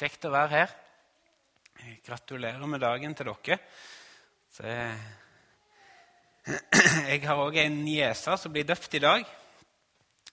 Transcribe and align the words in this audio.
Kjekt 0.00 0.22
å 0.24 0.30
være 0.32 0.48
her. 0.54 0.70
Gratulerer 2.06 2.68
med 2.72 2.80
dagen 2.80 3.12
til 3.12 3.28
dere. 3.28 3.58
Så, 4.48 4.64
jeg 7.04 7.20
har 7.28 7.42
òg 7.42 7.58
en 7.60 7.76
niese 7.84 8.36
som 8.40 8.54
blir 8.54 8.64
døpt 8.64 8.96
i 8.96 9.02
dag. 9.04 9.26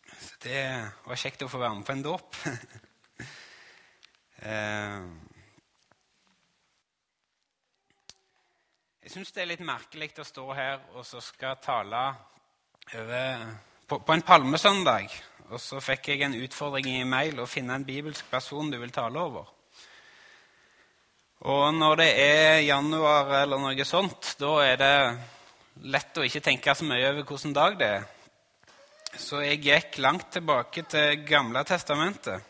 Så 0.07 0.37
det 0.45 0.61
var 1.03 1.19
kjekt 1.19 1.43
å 1.43 1.49
få 1.51 1.59
være 1.59 1.75
med 1.75 1.87
på 1.89 1.95
en 1.97 2.05
dåp. 2.05 2.37
Eh, 4.37 5.05
jeg 9.01 9.09
syns 9.09 9.31
det 9.33 9.41
er 9.41 9.49
litt 9.49 9.63
merkelig 9.65 10.11
å 10.21 10.27
stå 10.29 10.45
her 10.53 10.83
og 10.93 11.01
så 11.09 11.17
skal 11.25 11.57
tale 11.57 12.03
over, 12.93 13.41
på, 13.89 13.97
på 13.97 14.13
en 14.13 14.21
palmesøndag. 14.29 15.09
Og 15.49 15.57
så 15.57 15.81
fikk 15.81 16.13
jeg 16.13 16.21
en 16.29 16.37
utfordring 16.37 16.91
i 16.99 17.09
mail 17.09 17.41
å 17.41 17.49
finne 17.49 17.81
en 17.81 17.89
bibelsk 17.89 18.29
person 18.29 18.69
du 18.69 18.77
vil 18.77 18.93
tale 18.93 19.25
over. 19.25 19.56
Og 21.45 21.73
når 21.73 21.99
det 21.99 22.07
er 22.17 22.59
januar 22.65 23.29
eller 23.43 23.61
noe 23.61 23.85
sånt, 23.85 24.33
da 24.41 24.55
er 24.65 24.79
det 24.81 24.93
lett 25.85 26.17
å 26.17 26.25
ikke 26.25 26.41
tenke 26.41 26.73
så 26.73 26.87
mye 26.87 27.11
over 27.11 27.21
hvilken 27.21 27.53
dag 27.53 27.77
det 27.77 27.89
er. 27.99 28.07
Så 29.21 29.43
jeg 29.43 29.61
gikk 29.61 29.99
langt 30.01 30.31
tilbake 30.33 30.81
til 30.89 31.21
Gamle 31.29 31.61
testamentet. 31.65 32.41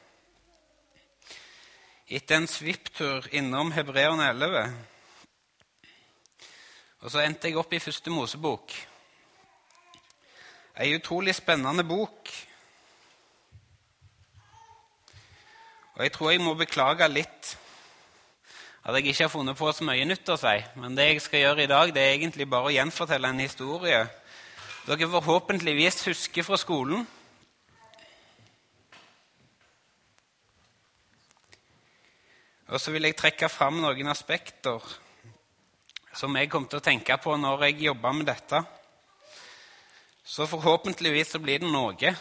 Etter 2.07 2.39
en 2.39 2.47
svipptur 2.47 3.27
innom 3.35 3.73
Hebreerne 3.75 4.29
11. 4.31 4.63
Og 7.03 7.11
så 7.11 7.25
endte 7.25 7.51
jeg 7.51 7.59
opp 7.59 7.75
i 7.75 7.83
Første 7.83 8.11
Mosebok. 8.11 8.71
Ei 10.79 10.93
utrolig 10.95 11.35
spennende 11.35 11.83
bok. 11.83 12.31
Og 15.97 16.03
jeg 16.05 16.15
tror 16.15 16.31
jeg 16.31 16.45
må 16.45 16.55
beklage 16.55 17.11
litt 17.11 17.57
at 18.87 18.95
jeg 18.95 19.11
ikke 19.11 19.25
har 19.25 19.31
funnet 19.33 19.57
på 19.59 19.67
så 19.75 19.83
mye 19.83 20.05
nytt 20.07 20.29
å 20.31 20.37
si. 20.39 20.55
Men 20.79 20.95
det 20.95 21.09
jeg 21.09 21.25
skal 21.25 21.41
gjøre 21.41 21.65
i 21.65 21.69
dag, 21.69 21.91
det 21.91 22.03
er 22.03 22.13
egentlig 22.15 22.47
bare 22.47 22.69
å 22.69 22.71
gjenfortelle 22.71 23.33
en 23.33 23.43
historie 23.43 24.05
dere 24.87 25.09
forhåpentligvis 25.11 26.05
husker 26.07 26.45
fra 26.47 26.55
skolen. 26.55 27.01
Og 32.71 32.79
så 32.79 32.93
vil 32.95 33.09
jeg 33.09 33.17
trekke 33.19 33.51
fram 33.51 33.81
noen 33.83 34.07
aspekter 34.07 34.79
som 36.15 36.39
jeg 36.39 36.47
kom 36.49 36.65
til 36.71 36.79
å 36.79 36.85
tenke 36.87 37.19
på 37.19 37.35
når 37.35 37.67
jeg 37.67 37.89
jobba 37.89 38.15
med 38.15 38.31
dette. 38.31 38.63
Så 40.23 40.47
forhåpentligvis 40.47 41.35
så 41.35 41.43
blir 41.43 41.59
det 41.59 41.71
noe, 41.71 42.15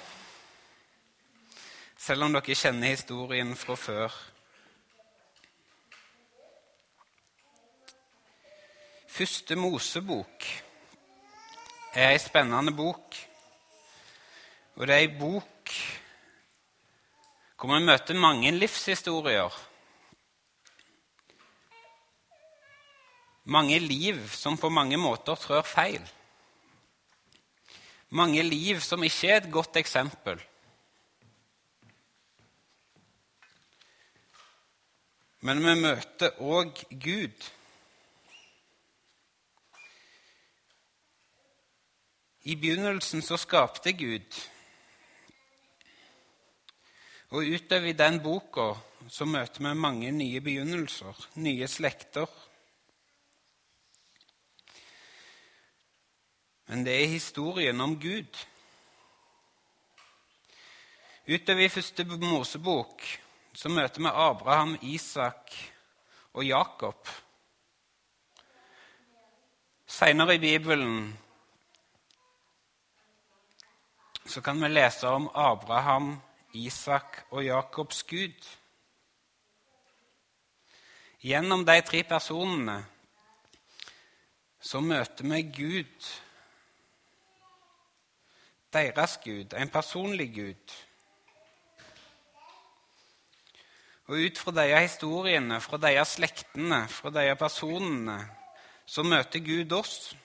selv 1.98 2.26
om 2.26 2.34
dere 2.34 2.58
kjenner 2.58 2.94
historien 2.94 3.54
fra 3.58 3.78
før. 3.78 4.18
Første 9.16 9.56
Mosebok 9.56 10.44
er 11.96 12.10
ei 12.10 12.18
spennende 12.20 12.74
bok. 12.76 13.16
Og 14.76 14.82
det 14.84 14.92
er 14.92 15.06
ei 15.06 15.08
bok 15.08 15.72
hvor 17.56 17.72
vi 17.72 17.86
møter 17.86 18.20
mange 18.20 18.52
livshistorier 18.52 19.56
Mange 23.56 23.78
liv 23.80 24.20
som 24.36 24.60
på 24.60 24.68
mange 24.68 25.00
måter 25.00 25.40
trør 25.40 25.64
feil. 25.64 26.04
Mange 28.10 28.42
liv 28.42 28.84
som 28.84 29.04
ikke 29.06 29.32
er 29.32 29.40
et 29.40 29.52
godt 29.52 29.80
eksempel. 29.80 30.42
Men 35.40 35.64
vi 35.64 35.78
møter 35.86 36.42
òg 36.42 36.84
Gud. 36.90 37.54
I 42.46 42.54
begynnelsen 42.54 43.24
så 43.26 43.34
skapte 43.42 43.90
Gud. 43.98 44.36
Og 47.34 47.42
utover 47.42 47.88
i 47.90 47.96
den 47.98 48.20
boka 48.22 48.68
så 49.10 49.26
møter 49.26 49.64
vi 49.64 49.72
mange 49.74 50.12
nye 50.14 50.40
begynnelser, 50.40 51.26
nye 51.42 51.66
slekter. 51.66 52.30
Men 56.70 56.86
det 56.86 56.94
er 57.00 57.10
historien 57.16 57.82
om 57.82 57.98
Gud. 57.98 58.38
Utover 61.26 61.66
i 61.66 61.68
første 61.74 62.06
Mosebok 62.14 63.02
så 63.58 63.74
møter 63.74 64.06
vi 64.06 64.14
Abraham, 64.14 64.78
Isak 64.86 65.50
og 66.32 66.46
Jakob. 66.46 67.08
Seinere 69.86 70.38
i 70.38 70.44
Bibelen 70.46 71.16
så 74.26 74.40
kan 74.42 74.62
vi 74.62 74.68
lese 74.68 75.08
om 75.08 75.28
Abraham, 75.34 76.16
Isak 76.52 77.26
og 77.30 77.44
Jakobs 77.44 78.02
Gud. 78.02 78.46
Gjennom 81.22 81.64
de 81.66 81.80
tre 81.82 82.02
personene 82.06 82.80
så 84.60 84.80
møter 84.82 85.26
vi 85.30 85.42
Gud 85.42 86.08
deres 88.76 89.18
Gud, 89.24 89.54
en 89.56 89.70
personlig 89.72 90.28
Gud. 90.34 90.74
Og 94.06 94.18
ut 94.26 94.38
fra 94.38 94.52
disse 94.58 94.80
historiene, 94.80 95.60
fra 95.60 95.78
disse 95.82 96.18
slektene, 96.18 96.82
fra 96.88 97.10
disse 97.14 97.38
personene, 97.40 98.18
så 98.86 99.02
møter 99.02 99.40
Gud 99.40 99.72
oss. 99.72 100.16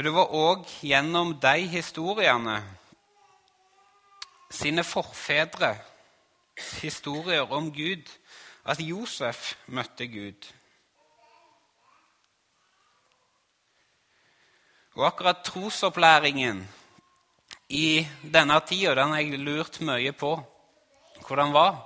Og 0.00 0.04
det 0.06 0.14
var 0.16 0.30
òg 0.32 0.62
gjennom 0.80 1.34
de 1.36 1.66
historiene, 1.68 2.54
sine 4.48 4.80
forfedre, 4.80 5.74
historier 6.80 7.52
om 7.52 7.68
Gud, 7.68 8.08
at 8.64 8.80
Josef 8.80 9.58
møtte 9.68 10.08
Gud. 10.08 10.48
Og 14.96 15.04
akkurat 15.10 15.44
trosopplæringen 15.44 16.64
i 17.68 18.00
denne 18.24 18.56
tida 18.64 18.96
den 18.96 19.12
har 19.12 19.20
jeg 19.20 19.44
lurt 19.44 19.82
mye 19.84 20.16
på 20.16 20.32
hvordan 21.26 21.52
var. 21.52 21.76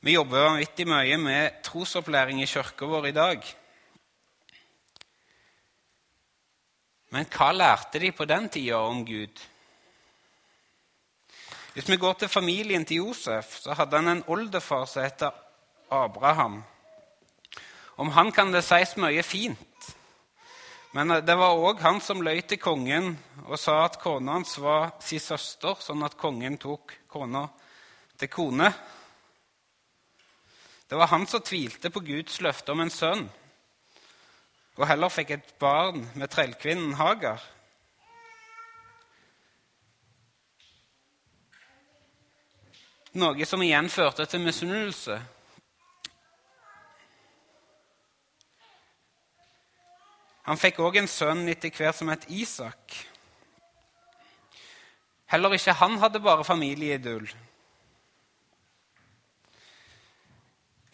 Vi 0.00 0.16
jobber 0.16 0.48
vanvittig 0.54 0.88
mye 0.88 1.20
med 1.20 1.60
trosopplæring 1.68 2.40
i 2.40 2.48
kirka 2.48 2.88
vår 2.88 3.12
i 3.12 3.18
dag. 3.24 3.56
Men 7.10 7.26
hva 7.26 7.50
lærte 7.52 7.98
de 7.98 8.12
på 8.14 8.26
den 8.28 8.48
tida 8.48 8.78
om 8.78 9.02
Gud? 9.06 9.40
Hvis 11.74 11.88
vi 11.88 11.96
går 11.96 12.12
til 12.18 12.28
familien 12.28 12.84
til 12.84 13.02
Josef, 13.02 13.56
så 13.62 13.74
hadde 13.74 13.98
han 13.98 14.08
en 14.08 14.24
oldefar 14.26 14.84
som 14.90 15.02
heter 15.02 15.30
Abraham. 15.90 16.62
Om 17.96 18.10
han 18.14 18.32
kan 18.32 18.52
det 18.52 18.62
sies 18.66 18.96
mye 18.96 19.22
fint. 19.22 19.90
Men 20.94 21.20
det 21.22 21.36
var 21.38 21.54
òg 21.54 21.82
han 21.82 22.00
som 22.02 22.22
løy 22.22 22.40
til 22.42 22.58
kongen 22.58 23.12
og 23.44 23.58
sa 23.58 23.84
at 23.84 24.00
kona 24.02 24.38
hans 24.38 24.56
var 24.58 24.96
sin 25.02 25.22
søster, 25.22 25.78
sånn 25.78 26.02
at 26.02 26.18
kongen 26.18 26.58
tok 26.58 26.96
kona 27.10 27.44
til 28.18 28.30
kone. 28.30 28.72
Det 30.90 30.98
var 30.98 31.12
han 31.12 31.26
som 31.30 31.42
tvilte 31.46 31.92
på 31.94 32.02
Guds 32.02 32.40
løfte 32.42 32.74
om 32.74 32.82
en 32.82 32.90
sønn, 32.90 33.28
og 34.80 34.86
heller 34.88 35.12
fikk 35.12 35.34
et 35.34 35.50
barn 35.60 36.06
med 36.16 36.30
trellkvinnen 36.32 36.94
Hagar. 36.96 37.42
Noe 43.20 43.44
som 43.44 43.60
igjen 43.60 43.90
førte 43.92 44.24
til 44.30 44.40
misunnelse 44.40 45.18
Han 50.50 50.58
fikk 50.58 50.80
òg 50.82 50.96
en 50.98 51.06
sønn 51.06 51.44
etter 51.52 51.70
hvert 51.70 51.94
som 51.94 52.08
het 52.10 52.24
Isak. 52.32 52.96
Heller 55.30 55.54
ikke 55.54 55.76
han 55.78 55.98
hadde 56.02 56.22
bare 56.24 56.42
familieidyll. 56.42 57.28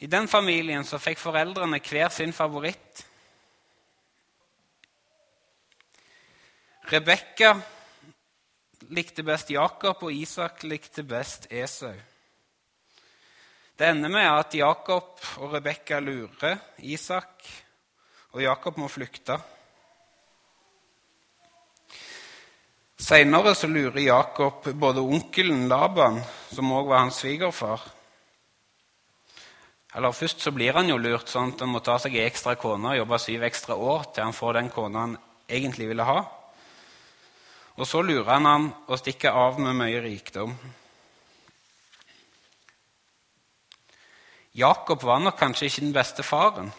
I 0.05 0.11
den 0.13 0.29
familien 0.29 0.85
så 0.85 1.01
fikk 1.01 1.23
foreldrene 1.23 1.81
hver 1.81 2.13
sin 2.13 2.37
favoritt. 2.37 3.07
Rebekka 6.87 7.57
likte 8.95 9.25
best 9.27 9.49
Jakob, 9.51 10.05
og 10.07 10.13
Isak 10.15 10.63
likte 10.63 11.03
best 11.03 11.49
Esau. 11.51 11.97
Det 13.77 13.89
ender 13.91 14.13
med 14.13 14.29
at 14.31 14.55
Jakob 14.55 15.19
og 15.43 15.57
Rebekka 15.57 15.99
lurer 15.99 16.61
Isak 16.79 17.43
og 18.31 18.45
Jakob 18.45 18.79
må 18.79 18.87
flykte. 18.89 19.35
Seinere 22.97 23.57
lurer 23.67 24.01
Jakob 24.07 24.71
både 24.79 25.03
onkelen 25.03 25.67
Laban, 25.69 26.23
som 26.55 26.71
òg 26.73 26.87
var 26.87 27.03
hans 27.03 27.19
svigerfar 27.21 27.83
Eller 29.97 30.13
Først 30.13 30.41
så 30.41 30.51
blir 30.53 30.73
han 30.73 30.89
jo 30.89 30.97
lurt 30.97 31.29
sånn 31.29 31.53
at 31.53 31.61
han 31.61 31.73
må 31.73 31.81
ta 31.81 31.99
seg 31.99 32.15
ei 32.15 32.27
ekstra 32.29 32.55
kone 32.55 32.95
og 32.95 32.99
jobbe 32.99 33.19
syv 33.19 33.43
ekstra 33.43 33.75
år 33.75 34.11
til 34.13 34.25
han 34.25 34.37
får 34.37 34.53
den 34.61 34.71
kona 34.71 35.01
han 35.01 35.19
egentlig 35.49 35.89
ville 35.89 36.05
ha. 36.05 36.19
Og 37.77 37.87
så 37.87 38.01
lurer 38.03 38.31
han 38.33 38.49
han 38.49 38.67
og 38.89 38.99
stikker 38.99 39.37
av 39.37 39.61
med 39.61 39.77
mye 39.77 40.01
rikdom. 40.01 40.57
Jakob 44.57 45.03
var 45.05 45.21
nok 45.21 45.37
kanskje 45.37 45.69
ikke 45.69 45.85
den 45.85 45.93
beste 45.93 46.25
faren. 46.25 46.71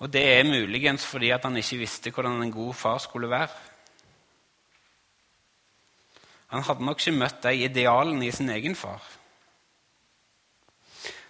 Og 0.00 0.10
det 0.10 0.22
er 0.32 0.48
muligens 0.48 1.04
fordi 1.06 1.30
han 1.30 1.56
ikke 1.56 1.78
visste 1.84 2.10
hvordan 2.10 2.42
en 2.42 2.52
god 2.52 2.74
far 2.74 2.98
skulle 2.98 3.30
være. 3.30 3.54
Han 6.50 6.62
hadde 6.66 6.84
nok 6.84 6.98
ikke 6.98 7.18
møtt 7.18 7.42
de 7.44 7.54
idealene 7.68 8.26
i 8.26 8.32
sin 8.34 8.50
egen 8.50 8.74
far. 8.74 9.02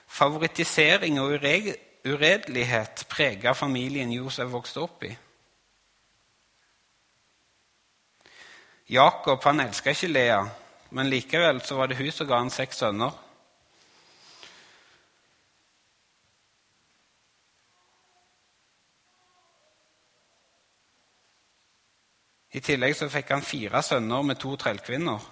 Favorittisering 0.06 1.20
og 1.20 1.35
uredelighet 1.37 3.05
prega 3.11 3.52
familien 3.52 4.12
Josef 4.12 4.49
vokste 4.49 4.81
opp 4.81 5.05
i. 5.05 5.12
Jakob 8.90 9.44
han 9.44 9.60
elska 9.60 9.92
ikke 9.94 10.08
Lea, 10.10 10.38
men 10.90 11.06
likevel 11.06 11.60
så 11.62 11.76
var 11.78 11.87
det 11.87 12.00
hun 12.00 12.10
som 12.10 12.26
ga 12.26 12.38
han 12.40 12.48
seks 12.50 12.81
sønner. 12.82 13.12
I 22.50 22.58
tillegg 22.66 22.96
så 22.98 23.06
fikk 23.12 23.31
han 23.31 23.46
fire 23.46 23.78
sønner 23.87 24.25
med 24.26 24.40
to 24.42 24.56
trellkvinner. 24.58 25.22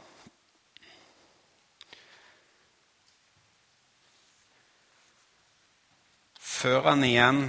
Før 6.39 6.93
han 6.93 7.03
igjen 7.09 7.43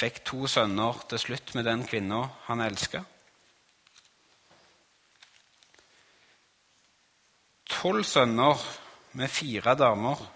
fikk 0.00 0.18
to 0.26 0.50
sønner 0.50 0.98
til 1.14 1.22
slutt 1.28 1.54
med 1.54 1.70
den 1.70 1.86
kvinna 1.86 2.24
han 2.48 2.64
elska. 2.66 3.04
Tolv 7.78 8.04
sønner 8.04 8.58
med 9.12 9.28
fire 9.28 9.74
damer. 9.74 10.34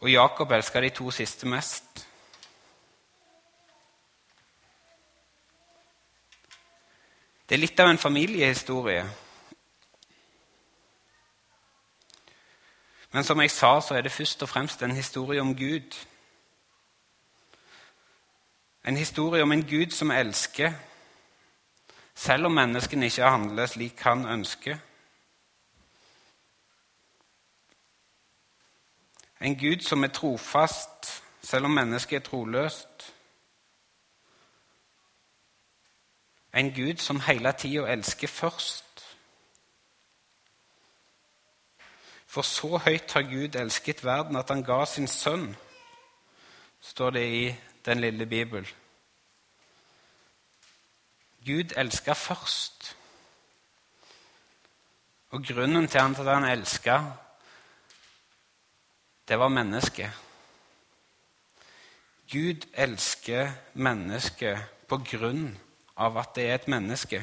Og 0.00 0.10
Jakob 0.10 0.50
elska 0.50 0.80
de 0.80 0.90
to 0.90 1.10
siste 1.10 1.46
mest. 1.46 2.06
Det 7.48 7.54
er 7.56 7.62
litt 7.62 7.80
av 7.80 7.88
en 7.88 7.98
familiehistorie. 7.98 9.06
Men 13.12 13.24
som 13.24 13.40
jeg 13.40 13.50
sa, 13.50 13.80
så 13.80 13.94
er 13.94 14.04
det 14.04 14.12
først 14.12 14.42
og 14.42 14.48
fremst 14.48 14.82
en 14.82 14.92
historie 14.92 15.40
om 15.40 15.54
Gud. 15.56 15.96
En 18.84 18.96
historie 18.96 19.42
om 19.42 19.52
en 19.52 19.64
Gud 19.64 19.94
som 19.96 20.10
elsker, 20.10 20.72
selv 22.18 22.46
om 22.46 22.52
menneskene 22.52 23.06
ikke 23.06 23.30
handler 23.30 23.66
slik 23.66 24.00
han 24.02 24.24
ønsker. 24.26 24.78
En 29.40 29.54
Gud 29.58 29.84
som 29.86 30.02
er 30.02 30.10
trofast, 30.10 31.22
selv 31.42 31.64
om 31.64 31.70
mennesket 31.70 32.16
er 32.16 32.24
troløst. 32.26 33.14
En 36.54 36.72
Gud 36.74 36.98
som 36.98 37.20
hele 37.20 37.52
tida 37.52 37.86
elsker 37.86 38.28
først. 38.28 39.04
For 42.26 42.42
så 42.42 42.76
høyt 42.76 43.12
har 43.12 43.22
Gud 43.30 43.54
elsket 43.54 44.04
verden 44.04 44.36
at 44.36 44.50
han 44.50 44.66
ga 44.66 44.84
sin 44.84 45.06
sønn, 45.06 45.56
står 46.80 47.10
det 47.10 47.26
i 47.28 47.56
den 47.84 48.00
lille 48.00 48.26
Bibelen. 48.26 48.66
Gud 51.48 51.72
elska 51.76 52.12
først. 52.12 52.96
Og 55.30 55.44
grunnen 55.44 55.88
til 55.88 55.98
at 55.98 56.26
han 56.28 56.44
elska, 56.44 57.00
det 59.28 59.38
var 59.38 59.48
mennesket. 59.48 60.10
Gud 62.32 62.66
elsker 62.74 63.50
mennesket 63.72 64.60
på 64.88 64.98
grunn 65.04 65.56
av 65.96 66.18
at 66.20 66.34
det 66.36 66.44
er 66.48 66.58
et 66.58 66.68
menneske. 66.68 67.22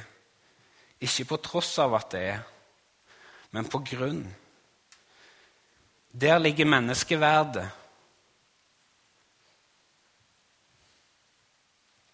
Ikke 1.02 1.28
på 1.30 1.38
tross 1.46 1.76
av 1.82 1.94
at 1.94 2.10
det 2.14 2.22
er, 2.32 2.42
men 3.54 3.70
på 3.70 3.84
grunn. 3.86 4.24
Der 6.22 6.40
ligger 6.42 6.66
menneskeverdet. 6.66 7.68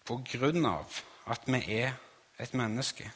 På 0.04 0.20
grunn 0.32 0.66
av 0.66 1.00
at 1.32 1.48
vi 1.48 1.60
er 1.80 1.92
et 2.38 2.54
menneske. 2.54 3.10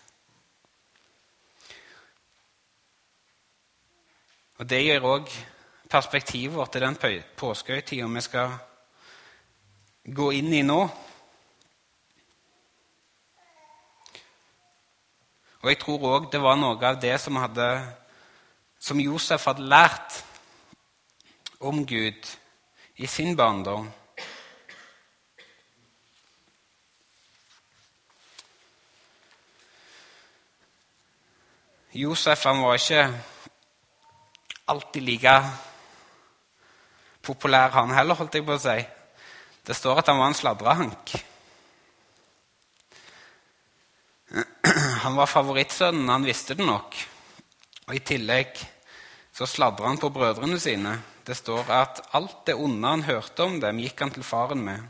Og 4.59 4.71
Det 4.71 4.83
gir 4.85 5.05
òg 5.05 5.29
perspektivet 5.91 6.71
til 6.73 6.81
den 6.81 6.97
påskehøytida 7.37 8.07
vi 8.07 8.21
skal 8.21 8.55
gå 10.15 10.31
inn 10.31 10.53
i 10.53 10.63
nå. 10.63 10.81
Og 15.61 15.69
jeg 15.71 15.79
tror 15.83 16.09
òg 16.15 16.31
det 16.33 16.41
var 16.41 16.57
noe 16.57 16.79
av 16.87 17.01
det 17.03 17.17
som, 17.21 17.37
hadde, 17.37 17.69
som 18.79 19.01
Josef 19.01 19.45
hadde 19.45 19.67
lært 19.67 20.21
om 21.61 21.85
Gud 21.87 22.37
i 22.97 23.07
sin 23.07 23.37
barndom. 23.37 23.91
Josef 31.97 32.45
han 32.45 32.61
var 32.61 32.77
ikke 32.77 33.07
alltid 34.69 35.03
like 35.03 35.37
populær, 37.25 37.73
han 37.73 37.95
heller, 37.97 38.19
holdt 38.19 38.37
jeg 38.37 38.45
på 38.47 38.57
å 38.57 38.61
si. 38.61 38.77
Det 39.67 39.75
står 39.75 40.03
at 40.03 40.11
han 40.13 40.21
var 40.21 40.31
en 40.31 40.37
sladrehank. 40.39 41.15
Han 45.07 45.17
var 45.17 45.31
favorittsønnen, 45.31 46.11
han 46.11 46.27
visste 46.27 46.57
det 46.59 46.67
nok. 46.67 46.97
Og 47.87 47.95
I 47.95 48.03
tillegg 48.05 48.61
så 49.37 49.47
sladra 49.49 49.89
han 49.89 50.01
på 50.03 50.11
brødrene 50.13 50.59
sine. 50.61 50.97
Det 51.27 51.37
står 51.39 51.71
at 51.73 52.03
alt 52.19 52.45
det 52.47 52.59
onde 52.61 52.93
han 52.93 53.07
hørte 53.07 53.47
om 53.47 53.59
dem, 53.63 53.81
gikk 53.83 54.05
han 54.05 54.13
til 54.15 54.27
faren 54.27 54.63
med. 54.67 54.85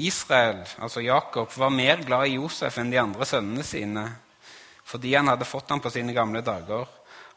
Israel, 0.00 0.64
altså 0.80 1.02
Jakob, 1.04 1.52
var 1.52 1.74
mer 1.74 2.00
glad 2.06 2.30
i 2.30 2.38
Josef 2.38 2.78
enn 2.80 2.90
de 2.92 3.00
andre 3.02 3.26
sønnene 3.28 3.66
sine 3.66 4.06
fordi 4.90 5.14
han 5.14 5.30
hadde 5.30 5.46
fått 5.46 5.70
ham 5.70 5.82
på 5.82 5.92
sine 5.94 6.14
gamle 6.16 6.42
dager. 6.42 6.88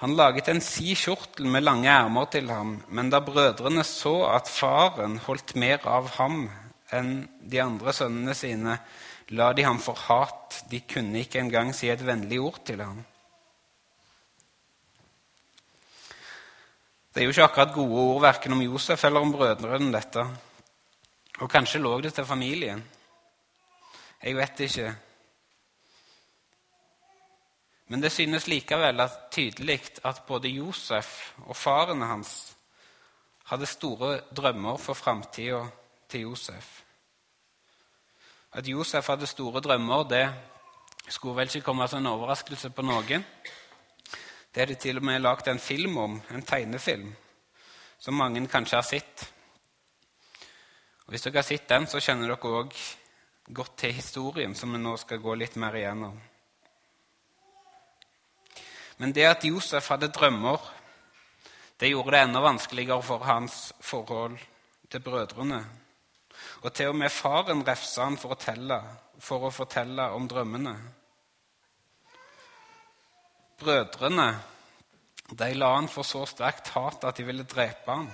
Han 0.02 0.18
laget 0.18 0.50
en 0.52 0.62
si 0.64 0.96
kjortel 0.98 1.48
med 1.48 1.64
lange 1.64 1.92
ermer 1.92 2.26
til 2.34 2.50
ham, 2.52 2.76
men 2.90 3.12
da 3.14 3.22
brødrene 3.24 3.86
så 3.88 4.16
at 4.34 4.50
faren 4.52 5.20
holdt 5.28 5.54
mer 5.60 5.86
av 5.88 6.10
ham 6.18 6.48
enn 6.94 7.14
de 7.40 7.62
andre 7.62 7.94
sønnene 7.96 8.36
sine, 8.38 8.78
la 9.38 9.52
de 9.54 9.66
ham 9.66 9.80
for 9.82 9.98
hat. 10.10 10.64
De 10.70 10.82
kunne 10.90 11.22
ikke 11.22 11.40
engang 11.42 11.72
si 11.78 11.90
et 11.94 12.04
vennlig 12.06 12.42
ord 12.42 12.60
til 12.66 12.84
ham. 12.84 13.00
Det 17.14 17.22
er 17.22 17.30
jo 17.30 17.34
ikke 17.36 17.46
akkurat 17.46 17.74
gode 17.76 18.04
ord 18.10 18.22
verken 18.26 18.56
om 18.56 18.66
Josef 18.66 19.04
eller 19.06 19.22
om 19.22 19.32
brødrene, 19.34 19.92
dette. 19.94 20.26
Og 21.40 21.50
kanskje 21.50 21.82
lå 21.82 21.96
det 22.02 22.16
til 22.16 22.26
familien. 22.26 22.82
Jeg 24.24 24.36
vet 24.38 24.64
ikke. 24.66 24.94
Men 27.94 28.02
det 28.02 28.10
synes 28.10 28.48
likevel 28.50 29.04
at 29.04 29.28
tydelig 29.32 29.76
at 30.02 30.24
både 30.26 30.50
Josef 30.50 31.10
og 31.46 31.54
faren 31.54 32.02
hans 32.02 32.32
hadde 33.52 33.68
store 33.70 34.16
drømmer 34.34 34.80
for 34.82 34.98
framtida 34.98 35.60
til 36.10 36.26
Josef. 36.26 36.72
At 38.54 38.66
Josef 38.68 39.12
hadde 39.14 39.30
store 39.30 39.62
drømmer, 39.62 40.08
det 40.10 40.26
skulle 41.08 41.38
vel 41.38 41.54
ikke 41.54 41.68
komme 41.70 41.88
som 41.88 42.02
en 42.02 42.10
overraskelse 42.16 42.74
på 42.74 42.82
noen. 42.82 43.30
Det 44.56 44.66
er 44.66 44.74
det 44.74 44.80
til 44.82 44.98
og 44.98 45.06
med 45.06 45.22
lagd 45.22 45.54
en 45.54 45.62
film 45.62 45.98
om, 45.98 46.20
en 46.34 46.50
tegnefilm, 46.50 47.14
som 48.00 48.18
mange 48.18 48.48
kanskje 48.48 48.82
har 48.82 48.90
sett. 48.90 49.30
Og 51.06 51.14
hvis 51.14 51.30
dere 51.30 51.44
har 51.44 51.50
sett 51.54 51.70
den, 51.70 51.86
så 51.86 52.02
kjenner 52.02 52.34
dere 52.34 52.58
òg 52.58 52.74
godt 53.54 53.78
til 53.86 53.94
historien, 53.94 54.56
som 54.56 54.74
vi 54.74 54.82
nå 54.82 54.98
skal 54.98 55.22
gå 55.22 55.38
litt 55.38 55.62
mer 55.62 55.78
igjennom. 55.78 56.22
Men 59.04 59.12
det 59.12 59.26
at 59.28 59.44
Josef 59.44 59.90
hadde 59.92 60.08
drømmer, 60.16 60.62
det 61.76 61.90
gjorde 61.90 62.14
det 62.16 62.20
enda 62.24 62.40
vanskeligere 62.40 63.04
for 63.04 63.26
hans 63.28 63.74
forhold 63.84 64.38
til 64.88 65.04
brødrene. 65.04 65.58
Og 66.64 66.72
til 66.72 66.94
og 66.94 66.96
med 66.96 67.12
faren 67.12 67.66
refsa 67.68 68.06
han 68.08 68.16
for 68.22 68.32
å, 68.32 68.38
telle, 68.40 68.78
for 69.20 69.44
å 69.44 69.52
fortelle 69.52 70.06
om 70.16 70.30
drømmene. 70.32 70.74
Brødrene 73.60 74.30
de 75.36 75.52
la 75.60 75.74
han 75.76 75.92
for 75.92 76.08
så 76.08 76.24
sterkt 76.30 76.72
hat 76.78 77.04
at 77.04 77.20
de 77.20 77.28
ville 77.28 77.44
drepe 77.44 77.92
han. 77.92 78.08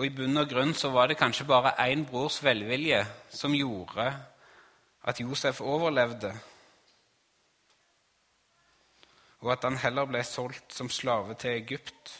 Og 0.00 0.08
i 0.08 0.14
bunn 0.22 0.40
og 0.40 0.48
grunn 0.56 0.72
så 0.72 0.88
var 0.96 1.12
det 1.12 1.20
kanskje 1.20 1.50
bare 1.52 1.76
én 1.84 2.08
brors 2.08 2.40
velvilje 2.40 3.04
som 3.28 3.52
gjorde 3.52 4.12
at 5.04 5.20
Josef 5.20 5.60
overlevde, 5.60 6.32
og 9.46 9.52
at 9.54 9.62
han 9.62 9.76
heller 9.78 10.08
ble 10.10 10.24
solgt 10.26 10.74
som 10.74 10.88
slave 10.90 11.36
til 11.38 11.54
Egypt. 11.54 12.10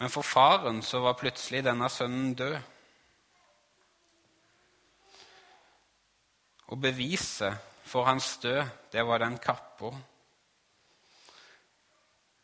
Men 0.00 0.10
for 0.10 0.26
faren 0.26 0.80
så 0.82 0.98
var 1.04 1.18
plutselig 1.20 1.60
denne 1.62 1.86
sønnen 1.92 2.32
død. 2.34 2.56
Og 6.74 6.82
beviset 6.82 7.62
for 7.86 8.10
hans 8.10 8.32
død, 8.42 8.64
det 8.90 9.06
var 9.06 9.22
den 9.22 9.38
kappa 9.38 9.92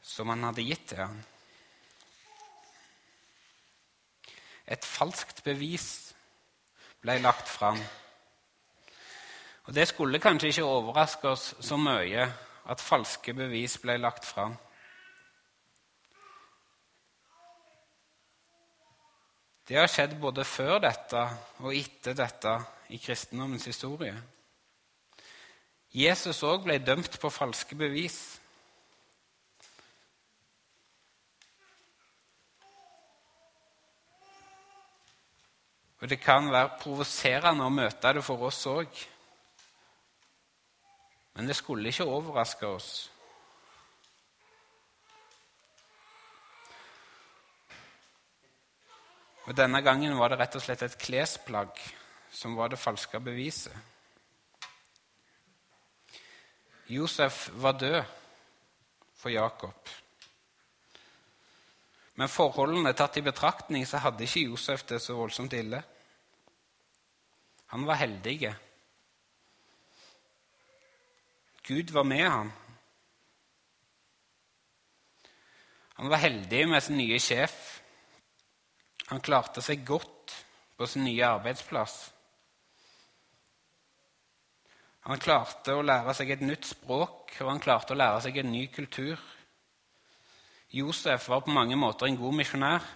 som 0.07 0.31
han 0.31 0.47
hadde 0.47 0.63
gitt 0.63 0.87
til 0.93 1.03
ham. 1.03 1.19
Et 4.71 4.87
falskt 4.87 5.43
bevis 5.43 5.91
ble 7.03 7.19
lagt 7.19 7.51
fram. 7.51 7.83
Og 9.67 9.75
Det 9.75 9.89
skulle 9.89 10.23
kanskje 10.23 10.53
ikke 10.53 10.65
overraske 10.65 11.29
oss 11.29 11.55
så 11.61 11.77
mye 11.77 12.29
at 12.71 12.83
falske 12.83 13.35
bevis 13.35 13.75
ble 13.83 13.97
lagt 13.99 14.25
fram. 14.25 14.55
Det 19.67 19.75
har 19.75 19.91
skjedd 19.91 20.15
både 20.23 20.45
før 20.47 20.79
dette 20.85 21.23
og 21.65 21.75
etter 21.75 22.15
dette 22.15 22.53
i 22.95 23.01
kristendommens 23.03 23.67
historie. 23.67 24.15
Jesus 25.91 26.45
òg 26.47 26.63
ble 26.69 26.79
dømt 26.79 27.19
på 27.19 27.31
falske 27.35 27.75
bevis. 27.75 28.21
Og 35.99 36.11
det 36.13 36.21
kan 36.23 36.47
være 36.53 36.77
provoserende 36.79 37.67
å 37.67 37.75
møte 37.75 38.15
det 38.15 38.23
for 38.23 38.47
oss 38.47 38.63
òg. 38.71 39.03
Men 41.37 41.47
det 41.47 41.57
skulle 41.57 41.93
ikke 41.93 42.09
overraske 42.09 42.67
oss. 42.67 42.91
Og 49.47 49.55
Denne 49.55 49.83
gangen 49.85 50.17
var 50.19 50.33
det 50.33 50.41
rett 50.41 50.57
og 50.59 50.65
slett 50.65 50.83
et 50.83 50.99
klesplagg 50.99 51.77
som 52.35 52.57
var 52.59 52.73
det 52.73 52.81
falske 52.81 53.21
beviset. 53.23 53.77
Josef 56.89 57.49
var 57.55 57.79
død 57.79 58.03
for 59.17 59.31
Jakob. 59.31 59.93
Men 62.17 62.33
forholdene 62.33 62.95
tatt 62.97 63.19
i 63.21 63.25
betraktning 63.27 63.85
så 63.87 64.01
hadde 64.01 64.25
ikke 64.25 64.47
Josef 64.49 64.87
det 64.89 65.03
så 65.05 65.17
voldsomt 65.19 65.53
ille. 65.53 65.83
Han 67.75 67.85
var 67.87 68.01
heldig. 68.01 68.55
Gud 71.67 71.91
var 71.91 72.05
med 72.05 72.29
ham. 72.29 72.53
Han 75.97 76.09
var 76.13 76.21
heldig 76.23 76.67
med 76.69 76.83
sin 76.83 76.99
nye 77.01 77.19
sjef. 77.23 77.57
Han 79.09 79.23
klarte 79.25 79.63
seg 79.65 79.85
godt 79.87 80.35
på 80.77 80.87
sin 80.87 81.07
nye 81.07 81.25
arbeidsplass. 81.27 81.97
Han 85.07 85.23
klarte 85.23 85.75
å 85.75 85.85
lære 85.87 86.15
seg 86.19 86.33
et 86.35 86.43
nytt 86.43 86.67
språk, 86.67 87.31
og 87.41 87.51
han 87.51 87.63
klarte 87.63 87.95
å 87.95 87.99
lære 87.99 88.23
seg 88.25 88.41
en 88.43 88.51
ny 88.51 88.67
kultur. 88.75 89.21
Josef 90.75 91.29
var 91.31 91.45
på 91.47 91.55
mange 91.55 91.79
måter 91.79 92.11
en 92.11 92.19
god 92.19 92.35
misjonær. 92.43 92.87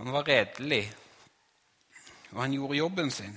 Han 0.00 0.14
var 0.14 0.24
redelig, 0.24 0.86
og 2.32 2.38
han 2.40 2.52
gjorde 2.56 2.76
jobben 2.78 3.10
sin. 3.12 3.34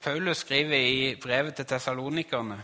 Paulus 0.00 0.38
skriver 0.46 0.78
i 0.80 1.02
brevet 1.20 1.58
til 1.58 1.66
tessalonikerne 1.68 2.56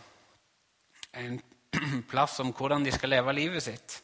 en 1.20 1.36
plass 2.10 2.38
om 2.40 2.54
hvordan 2.56 2.86
de 2.86 2.96
skal 2.96 3.12
leve 3.12 3.36
livet 3.36 3.66
sitt. 3.66 3.98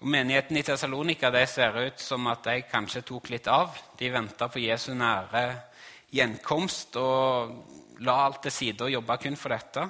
Og 0.00 0.10
Menigheten 0.10 0.58
i 0.58 0.66
Tessalonika 0.66 1.30
ser 1.46 1.78
ut 1.78 2.02
som 2.02 2.26
at 2.26 2.42
de 2.50 2.58
kanskje 2.66 3.06
tok 3.06 3.30
litt 3.30 3.46
av. 3.46 3.70
De 3.98 4.10
venta 4.10 4.48
på 4.50 4.58
Jesu 4.58 4.90
nære 4.90 5.46
gjenkomst 6.10 6.98
og 6.98 8.00
la 8.02 8.24
alt 8.24 8.42
til 8.42 8.56
side 8.58 8.88
og 8.88 8.96
jobba 8.98 9.16
kun 9.22 9.38
for 9.38 9.54
dette. 9.54 9.86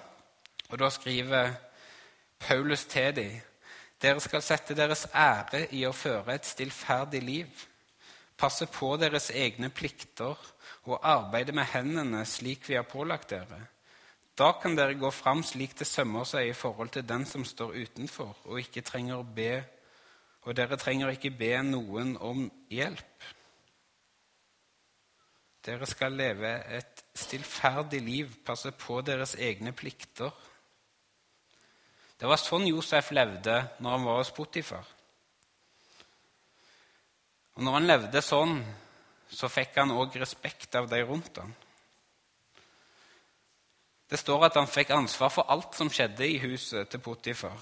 Og 0.69 0.77
da 0.79 0.91
skriver 0.93 1.55
Paulus 2.45 2.85
til 2.85 3.17
dem 3.17 3.41
dere 4.01 4.21
skal 4.25 4.43
sette 4.45 4.77
deres 4.77 5.07
ære 5.13 5.67
i 5.77 5.85
å 5.87 5.93
føre 5.97 6.35
et 6.35 6.49
stillferdig 6.49 7.21
liv, 7.25 7.67
passe 8.41 8.65
på 8.73 8.95
deres 9.01 9.29
egne 9.37 9.69
plikter 9.69 10.39
og 10.89 11.05
arbeide 11.05 11.53
med 11.53 11.69
hendene 11.75 12.25
slik 12.25 12.65
vi 12.69 12.79
har 12.79 12.89
pålagt 12.89 13.35
dere. 13.35 13.61
Da 14.41 14.55
kan 14.57 14.77
dere 14.77 14.97
gå 14.97 15.11
fram 15.13 15.43
slik 15.45 15.75
det 15.77 15.89
sømmer 15.89 16.25
seg 16.25 16.49
i 16.49 16.57
forhold 16.57 16.95
til 16.95 17.05
den 17.05 17.27
som 17.29 17.45
står 17.45 17.77
utenfor, 17.77 18.33
og, 18.47 18.57
ikke 18.63 18.85
trenger 18.87 19.21
å 19.21 19.27
be, 19.27 19.61
og 20.49 20.57
dere 20.57 20.79
trenger 20.81 21.13
ikke 21.13 21.35
be 21.37 21.53
noen 21.67 22.15
om 22.17 22.47
hjelp. 22.73 23.29
Dere 25.61 25.85
skal 25.85 26.17
leve 26.17 26.55
et 26.73 27.03
stillferdig 27.13 28.01
liv, 28.01 28.33
passe 28.47 28.73
på 28.73 29.03
deres 29.05 29.35
egne 29.37 29.75
plikter. 29.77 30.33
Det 32.21 32.29
var 32.29 32.37
sånn 32.37 32.67
Josef 32.69 33.15
levde 33.17 33.55
når 33.81 33.95
han 33.95 34.03
var 34.05 34.19
hos 34.21 34.31
Potifar. 34.37 34.85
Og 37.57 37.65
når 37.65 37.77
han 37.79 37.89
levde 37.89 38.21
sånn, 38.21 38.59
så 39.31 39.49
fikk 39.49 39.79
han 39.81 39.95
òg 39.95 40.19
respekt 40.21 40.77
av 40.77 40.91
de 40.91 41.01
rundt 41.01 41.41
ham. 41.41 41.55
Det 44.11 44.19
står 44.21 44.49
at 44.51 44.59
han 44.59 44.69
fikk 44.69 44.93
ansvar 44.93 45.33
for 45.33 45.49
alt 45.49 45.77
som 45.79 45.89
skjedde 45.89 46.27
i 46.27 46.37
huset 46.43 46.91
til 46.93 47.01
Potifar. 47.01 47.57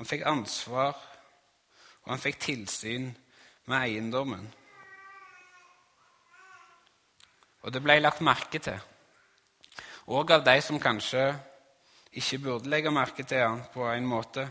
Han 0.00 0.08
fikk 0.08 0.26
ansvar, 0.26 0.98
og 2.02 2.10
han 2.10 2.22
fikk 2.22 2.42
tilsyn 2.42 3.10
med 3.70 3.78
eiendommen. 3.78 4.46
Og 7.62 7.70
det 7.72 7.84
ble 7.84 8.00
lagt 8.02 8.24
merke 8.24 8.58
til, 8.58 8.80
òg 10.10 10.34
av 10.34 10.42
de 10.48 10.58
som 10.64 10.82
kanskje 10.82 11.28
ikke 12.14 12.38
burde 12.38 12.70
legge 12.70 12.92
merke 12.94 13.24
til 13.26 13.42
han 13.42 13.62
på 13.74 13.86
en 13.90 14.06
måte. 14.06 14.46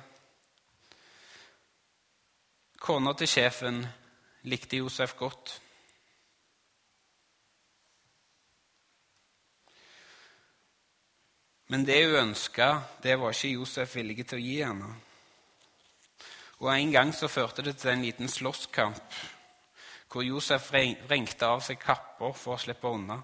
Kona 2.84 3.14
til 3.16 3.30
sjefen 3.32 3.80
likte 4.52 4.82
Josef 4.82 5.16
godt. 5.16 5.54
Men 11.72 11.88
det 11.88 12.02
hun 12.06 12.20
ønska, 12.30 12.68
det 13.04 13.16
var 13.20 13.32
ikke 13.32 13.56
Josef 13.56 13.96
villig 13.96 14.28
til 14.28 14.38
å 14.38 14.44
gi 14.44 14.58
henne. 14.62 14.92
Og 16.60 16.70
En 16.74 16.92
gang 16.92 17.14
så 17.16 17.28
førte 17.28 17.64
det 17.64 17.78
til 17.78 17.92
en 17.92 18.04
liten 18.04 18.30
slåsskamp 18.30 19.16
hvor 20.14 20.22
Josef 20.22 20.68
vrengte 20.70 21.48
av 21.48 21.64
seg 21.66 21.80
kapper 21.82 22.36
for 22.38 22.54
å 22.54 22.62
slippe 22.62 22.86
unna. 22.86 23.16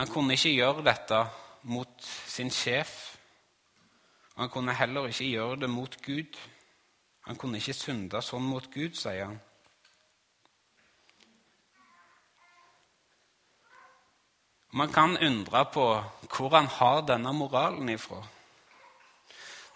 Han 0.00 0.10
kunne 0.10 0.34
ikke 0.34 0.50
gjøre 0.56 0.82
dette 0.82 1.20
mot 1.62 2.02
sin 2.26 2.50
sjef. 2.50 3.16
Han 4.36 4.50
kunne 4.50 4.74
heller 4.74 5.08
ikke 5.08 5.28
gjøre 5.30 5.60
det 5.62 5.70
mot 5.70 5.96
Gud. 6.02 6.38
Han 7.26 7.38
kunne 7.38 7.60
ikke 7.60 7.76
synde 7.76 8.22
sånn 8.24 8.44
mot 8.46 8.66
Gud, 8.72 8.96
sier 8.98 9.28
han. 9.28 9.40
Man 14.72 14.88
kan 14.88 15.18
undre 15.20 15.66
på 15.68 15.84
hvor 16.32 16.54
han 16.56 16.66
har 16.78 17.02
denne 17.04 17.32
moralen 17.36 17.90
ifra. 17.92 18.22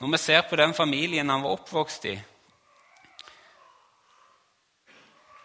Når 0.00 0.12
vi 0.12 0.20
ser 0.20 0.46
på 0.48 0.56
den 0.56 0.72
familien 0.74 1.28
han 1.28 1.44
var 1.44 1.58
oppvokst 1.58 2.04
i, 2.08 2.14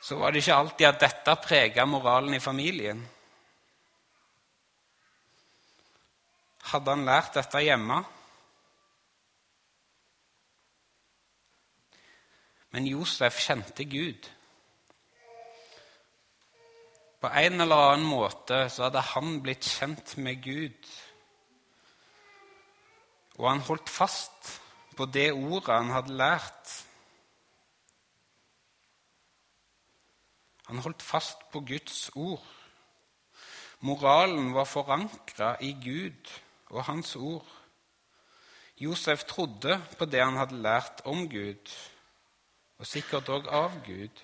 så 0.01 0.17
var 0.17 0.31
det 0.31 0.41
ikke 0.41 0.55
alltid 0.55 0.87
at 0.87 1.03
dette 1.03 1.35
prega 1.43 1.85
moralen 1.85 2.33
i 2.33 2.39
familien. 2.39 3.03
Hadde 6.71 6.93
han 6.93 7.01
lært 7.03 7.35
dette 7.35 7.59
hjemme? 7.59 7.97
Men 12.71 12.85
Josef 12.87 13.41
kjente 13.43 13.83
Gud. 13.91 14.29
På 17.19 17.27
en 17.27 17.59
eller 17.61 17.81
annen 17.89 18.07
måte 18.07 18.61
så 18.71 18.85
hadde 18.85 19.03
han 19.11 19.41
blitt 19.43 19.67
kjent 19.67 20.13
med 20.23 20.39
Gud. 20.45 20.87
Og 23.41 23.49
han 23.49 23.63
holdt 23.67 23.91
fast 23.91 24.53
på 24.95 25.09
det 25.11 25.27
ordet 25.33 25.75
han 25.75 25.91
hadde 25.91 26.15
lært. 26.21 26.71
Han 30.69 30.79
holdt 30.85 31.03
fast 31.03 31.43
på 31.51 31.59
Guds 31.67 31.99
ord. 32.15 32.47
Moralen 33.83 34.53
var 34.55 34.69
forankra 34.69 35.57
i 35.59 35.73
Gud 35.83 36.31
og 36.71 36.85
Hans 36.87 37.15
ord. 37.15 37.47
Josef 38.81 39.27
trodde 39.29 39.77
på 39.97 40.07
det 40.09 40.23
han 40.23 40.39
hadde 40.39 40.57
lært 40.57 41.03
om 41.05 41.27
Gud, 41.29 41.69
og 42.81 42.87
sikkert 42.89 43.29
òg 43.29 43.49
av 43.53 43.75
Gud. 43.85 44.23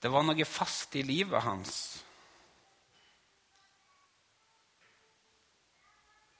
Det 0.00 0.12
var 0.12 0.22
noe 0.24 0.46
fast 0.46 0.94
i 0.96 1.02
livet 1.04 1.42
hans. 1.44 1.74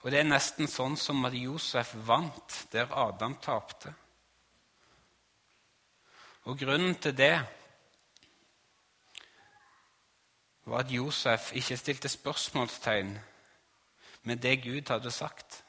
Og 0.01 0.09
det 0.09 0.21
er 0.21 0.29
nesten 0.31 0.69
sånn 0.71 0.95
som 0.97 1.27
at 1.27 1.35
Josef 1.37 1.91
vant 2.07 2.55
der 2.73 2.89
Adam 2.97 3.35
tapte. 3.43 3.91
Og 6.49 6.57
grunnen 6.57 6.95
til 6.97 7.13
det 7.13 7.35
var 10.65 10.83
at 10.83 10.91
Josef 10.93 11.51
ikke 11.57 11.77
stilte 11.77 12.09
spørsmålstegn 12.09 13.15
med 14.23 14.41
det 14.41 14.59
Gud 14.63 14.89
hadde 14.89 15.11
sagt. 15.11 15.63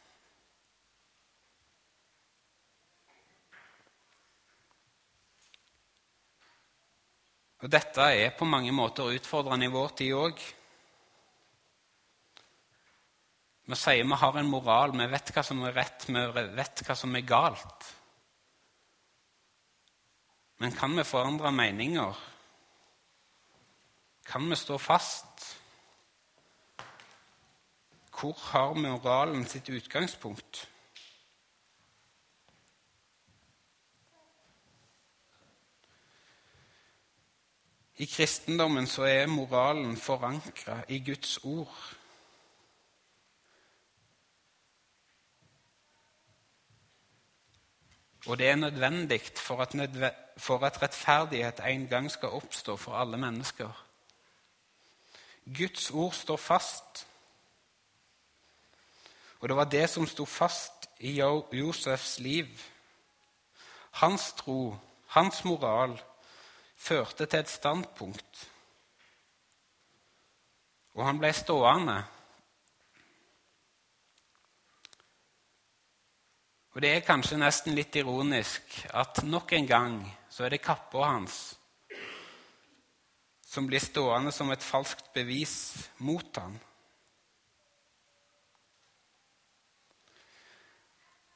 Og 7.62 7.70
Dette 7.70 8.02
er 8.02 8.34
på 8.34 8.44
mange 8.44 8.72
måter 8.74 9.14
utfordrende 9.14 9.68
i 9.68 9.72
vår 9.72 9.94
tid 9.98 10.16
òg. 10.18 10.40
Vi 13.70 13.78
sier 13.78 14.02
vi 14.04 14.18
har 14.18 14.38
en 14.38 14.50
moral, 14.50 14.92
vi 14.98 15.06
vet 15.06 15.30
hva 15.30 15.44
som 15.46 15.62
er 15.62 15.76
rett, 15.76 16.08
vi 16.08 16.24
vet 16.58 16.82
hva 16.82 16.96
som 16.98 17.14
er 17.14 17.22
galt. 17.24 17.86
Men 20.58 20.74
kan 20.74 20.98
vi 20.98 21.06
forandre 21.06 21.54
meninger? 21.54 22.18
Kan 24.32 24.50
vi 24.50 24.56
stå 24.56 24.78
fast? 24.78 25.58
Hvor 28.20 28.32
har 28.32 28.72
moralen 28.74 29.44
sitt 29.46 29.68
utgangspunkt? 29.68 30.68
I 37.96 38.08
kristendommen 38.08 38.86
så 38.86 39.04
er 39.04 39.26
moralen 39.26 39.96
forankra 40.00 40.80
i 40.88 41.02
Guds 41.04 41.36
ord. 41.44 41.76
Og 48.26 48.38
det 48.38 48.48
er 48.48 48.56
nødvendig 48.56 49.20
for 49.36 49.60
at, 49.60 49.74
nødve 49.74 50.14
for 50.36 50.64
at 50.64 50.82
rettferdighet 50.82 51.60
en 51.60 51.88
gang 51.88 52.10
skal 52.10 52.28
oppstå 52.28 52.76
for 52.76 52.92
alle 52.92 53.16
mennesker. 53.16 53.91
Guds 55.44 55.90
ord 55.90 56.12
står 56.12 56.36
fast. 56.36 57.06
Og 59.40 59.48
det 59.48 59.56
var 59.56 59.64
det 59.64 59.88
som 59.90 60.06
sto 60.06 60.24
fast 60.24 60.86
i 61.02 61.16
Josefs 61.18 62.18
liv. 62.18 62.48
Hans 63.90 64.32
tro, 64.38 64.76
hans 65.06 65.44
moral, 65.44 65.98
førte 66.76 67.26
til 67.26 67.38
et 67.38 67.50
standpunkt. 67.50 68.48
Og 70.94 71.06
han 71.06 71.18
ble 71.18 71.32
stående. 71.34 71.98
Og 76.72 76.80
det 76.80 76.94
er 76.94 77.04
kanskje 77.04 77.40
nesten 77.40 77.74
litt 77.76 77.96
ironisk 77.98 78.78
at 78.94 79.24
nok 79.26 79.52
en 79.52 79.66
gang 79.68 79.98
så 80.30 80.46
er 80.46 80.54
det 80.54 80.64
kappa 80.64 81.04
hans 81.04 81.42
som 83.52 83.66
blir 83.68 83.84
stående 83.84 84.32
som 84.32 84.48
et 84.48 84.64
falskt 84.64 85.10
bevis 85.12 85.74
mot 86.00 86.36
ham. 86.40 86.54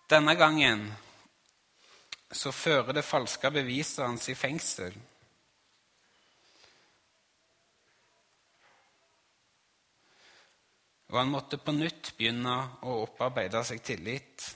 Denne 0.09 0.33
gangen 0.39 0.87
så 2.33 2.55
fører 2.57 2.97
det 2.97 3.05
falske 3.05 3.51
beviset 3.53 4.07
hans 4.07 4.31
i 4.33 4.37
fengsel. 4.39 4.97
Og 11.13 11.19
han 11.21 11.35
måtte 11.37 11.61
på 11.61 11.77
nytt 11.77 12.15
begynne 12.17 12.57
å 12.81 13.03
opparbeide 13.03 13.61
seg 13.69 13.85
tillit. 13.85 14.55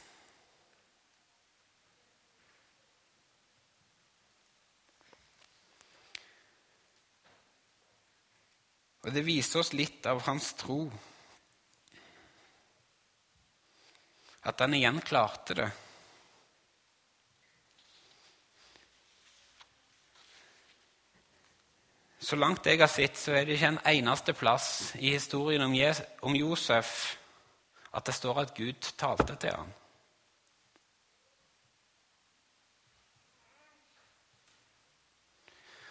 Og 9.01 9.15
det 9.15 9.25
viser 9.25 9.63
oss 9.63 9.73
litt 9.73 10.05
av 10.07 10.21
hans 10.27 10.53
tro. 10.61 10.83
At 14.45 14.61
han 14.61 14.77
igjen 14.77 15.01
klarte 15.05 15.57
det. 15.57 15.71
Så 22.21 22.37
langt 22.37 22.67
jeg 22.69 22.79
har 22.79 22.91
sett, 22.93 23.17
så 23.17 23.33
er 23.33 23.49
det 23.49 23.57
ikke 23.57 23.73
en 23.73 23.85
eneste 23.91 24.37
plass 24.37 24.69
i 25.01 25.15
historien 25.17 25.65
om, 25.65 26.37
Josef 26.37 27.17
at 27.91 28.07
det 28.07 28.15
står 28.15 28.45
at 28.45 28.53
Gud 28.55 28.93
talte 29.01 29.35
til 29.41 29.57
ham. 29.57 29.73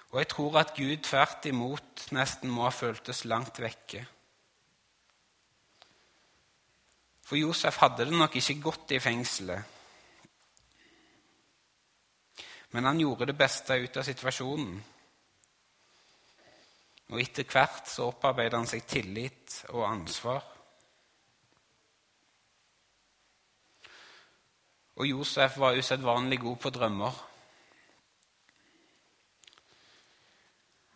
Og 0.09 0.19
jeg 0.19 0.29
tror 0.31 0.59
at 0.59 0.73
Gud 0.77 1.03
tvert 1.05 1.45
imot 1.45 2.07
nesten 2.15 2.49
må 2.49 2.65
ha 2.65 2.71
føltes 2.73 3.25
langt 3.29 3.61
vekke. 3.61 4.05
For 7.29 7.37
Josef 7.37 7.77
hadde 7.77 8.07
det 8.09 8.17
nok 8.17 8.35
ikke 8.39 8.61
godt 8.61 8.95
i 8.97 8.99
fengselet. 8.99 9.75
Men 12.73 12.85
han 12.89 13.01
gjorde 13.01 13.27
det 13.29 13.37
beste 13.37 13.77
ut 13.77 13.97
av 14.01 14.05
situasjonen. 14.05 14.79
Og 17.09 17.21
etter 17.21 17.45
hvert 17.49 17.89
så 17.89 18.09
opparbeidet 18.09 18.57
han 18.57 18.69
seg 18.69 18.85
tillit 18.89 19.59
og 19.73 19.85
ansvar. 19.89 20.41
Og 24.99 25.07
Josef 25.07 25.57
var 25.61 25.77
usedvanlig 25.77 26.41
god 26.41 26.57
på 26.65 26.73
drømmer. 26.75 27.25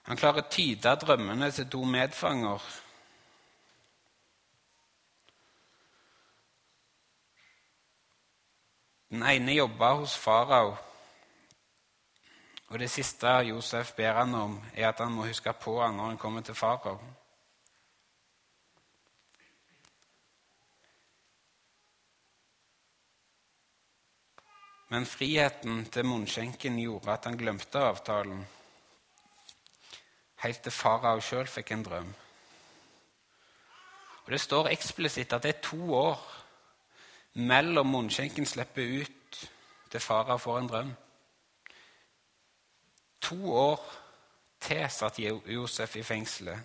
Han 0.03 0.19
klarer 0.19 0.43
å 0.43 0.51
tyde 0.51 0.95
drømmene 0.99 1.51
til 1.55 1.69
to 1.71 1.83
medfanger. 1.87 2.63
Den 9.13 9.23
ene 9.29 9.59
jobba 9.59 9.93
hos 10.01 10.17
farao 10.17 10.73
og 12.73 12.79
det 12.79 12.87
siste 12.89 13.29
Josef 13.45 13.91
ber 13.93 14.15
han 14.17 14.31
om, 14.33 14.53
er 14.73 14.87
at 14.87 15.01
han 15.03 15.11
må 15.13 15.27
huske 15.27 15.51
på 15.61 15.75
han 15.77 15.93
når 15.93 16.07
han 16.07 16.17
kommer 16.17 16.41
til 16.41 16.55
farao. 16.57 16.95
Men 24.89 25.05
friheten 25.05 25.85
til 25.93 26.09
munnskjenken 26.09 26.81
gjorde 26.81 27.13
at 27.13 27.29
han 27.29 27.37
glemte 27.37 27.85
avtalen, 27.93 28.41
helt 30.43 30.61
til 30.63 30.75
farao 30.75 31.21
sjøl 31.23 31.47
fikk 31.47 31.71
en 31.71 31.85
drøm. 31.85 32.13
Og 34.25 34.31
Det 34.31 34.41
står 34.41 34.71
eksplisitt 34.71 35.33
at 35.33 35.43
det 35.43 35.55
er 35.55 35.65
to 35.65 35.93
år 35.95 36.21
mellom 37.33 37.87
munnskjenken 37.87 38.45
slipper 38.45 39.01
ut 39.01 39.49
til 39.91 39.99
farao 39.99 40.37
får 40.37 40.59
en 40.59 40.69
drøm. 40.69 40.93
To 43.21 43.53
år 43.55 43.83
til 44.59 44.89
satt 44.89 45.19
Josef 45.19 45.95
i 45.95 46.03
fengselet. 46.03 46.59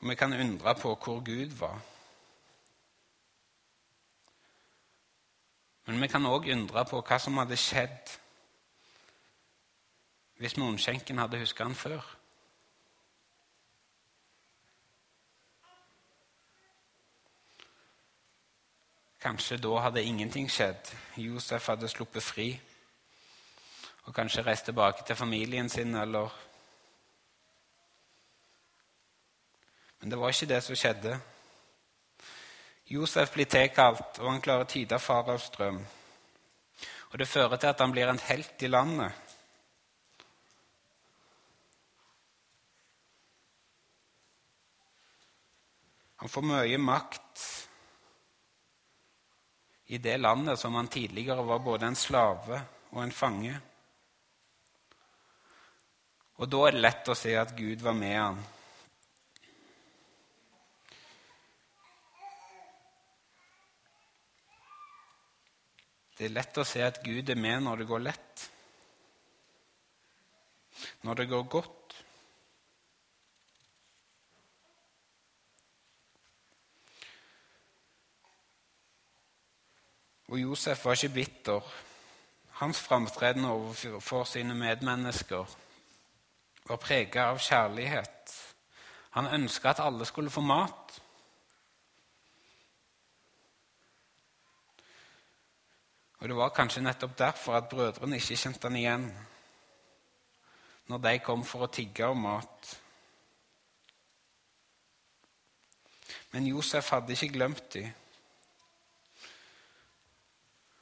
Og 0.00 0.08
vi 0.08 0.14
kan 0.14 0.32
undre 0.32 0.74
på 0.74 0.94
hvor 0.94 1.20
Gud 1.24 1.56
var. 1.58 1.80
Men 5.86 6.00
vi 6.00 6.08
kan 6.08 6.26
òg 6.26 6.48
undre 6.52 6.84
på 6.84 7.00
hva 7.02 7.18
som 7.18 7.38
hadde 7.40 7.58
skjedd 7.58 8.12
hvis 10.40 10.56
munnskjenken 10.56 11.18
hadde 11.20 11.38
huska 11.42 11.66
han 11.68 11.74
før. 11.76 12.00
Kanskje 19.20 19.58
da 19.60 19.74
hadde 19.84 20.02
ingenting 20.02 20.48
skjedd. 20.48 20.94
Josef 21.20 21.68
hadde 21.68 21.88
sluppet 21.92 22.24
fri. 22.24 22.50
og 24.04 24.14
kanskje 24.14 24.42
reist 24.42 24.64
tilbake 24.64 25.04
til 25.06 25.16
familien 25.16 25.68
sin, 25.68 25.94
eller 25.94 26.30
Men 30.00 30.10
det 30.10 30.18
var 30.18 30.28
ikke 30.28 30.46
det 30.46 30.62
som 30.62 30.76
skjedde. 30.76 31.20
Josef 32.86 33.32
blir 33.32 33.44
tilkalt, 33.44 34.18
og 34.18 34.30
han 34.30 34.40
klarer 34.40 34.64
å 34.64 34.68
tyde 34.68 34.98
faraos 34.98 35.50
drøm. 35.50 35.86
Og 37.10 37.18
det 37.18 37.28
fører 37.28 37.56
til 37.56 37.66
at 37.66 37.80
han 37.80 37.92
blir 37.92 38.08
en 38.08 38.18
helt 38.18 38.62
i 38.62 38.66
landet. 38.66 39.29
Han 46.20 46.28
får 46.28 46.44
mye 46.44 46.78
makt 46.78 47.42
i 49.86 49.98
det 49.98 50.18
landet 50.20 50.58
som 50.60 50.74
han 50.74 50.88
tidligere 50.88 51.42
var 51.42 51.62
både 51.64 51.86
en 51.88 51.96
slave 51.96 52.60
og 52.90 53.00
en 53.02 53.12
fange. 53.12 53.54
Og 56.36 56.48
da 56.52 56.60
er 56.66 56.76
det 56.76 56.82
lett 56.84 57.08
å 57.08 57.16
se 57.16 57.32
at 57.40 57.56
Gud 57.56 57.80
var 57.80 57.96
med 57.96 58.16
han. 58.18 58.44
Det 66.20 66.28
er 66.28 66.36
lett 66.36 66.60
å 66.60 66.68
se 66.68 66.84
at 66.84 67.00
Gud 67.00 67.32
er 67.32 67.44
med 67.48 67.64
når 67.64 67.80
det 67.80 67.88
går 67.88 68.08
lett, 68.12 68.48
når 71.08 71.22
det 71.22 71.30
går 71.32 71.52
godt. 71.56 71.79
Og 80.30 80.38
Josef 80.38 80.84
var 80.84 80.92
ikke 80.92 81.14
bitter. 81.14 81.60
Hans 82.60 82.80
framtreden 82.80 83.44
overfor 83.44 84.24
sine 84.24 84.54
medmennesker 84.54 85.56
var 86.68 86.76
preget 86.76 87.16
av 87.18 87.38
kjærlighet. 87.42 88.34
Han 89.16 89.26
ønska 89.34 89.72
at 89.72 89.80
alle 89.82 90.06
skulle 90.06 90.30
få 90.30 90.40
mat. 90.40 91.00
Og 96.20 96.28
Det 96.28 96.36
var 96.36 96.54
kanskje 96.54 96.82
nettopp 96.84 97.18
derfor 97.18 97.56
at 97.56 97.68
brødrene 97.68 98.16
ikke 98.20 98.36
kjente 98.36 98.68
han 98.68 98.76
igjen 98.76 99.08
når 100.90 100.98
de 100.98 101.18
kom 101.24 101.42
for 101.46 101.64
å 101.64 101.70
tigge 101.70 102.06
om 102.06 102.22
mat. 102.26 102.70
Men 106.30 106.46
Josef 106.46 106.90
hadde 106.90 107.14
ikke 107.14 107.32
glemt 107.34 107.66
dem. 107.74 107.90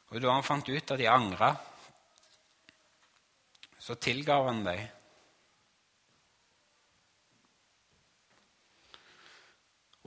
Og 0.08 0.22
da 0.22 0.32
han 0.32 0.46
fant 0.46 0.68
ut 0.68 0.92
at 0.94 1.00
de 1.00 1.08
angra, 1.10 1.50
så 3.78 3.96
tilgav 4.00 4.46
han 4.48 4.62
dem. 4.64 4.86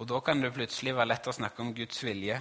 Og 0.02 0.08
da 0.10 0.18
kan 0.26 0.42
det 0.42 0.54
plutselig 0.56 0.96
være 0.98 1.12
lett 1.12 1.30
å 1.30 1.36
snakke 1.36 1.62
om 1.62 1.76
Guds 1.78 2.02
vilje. 2.02 2.40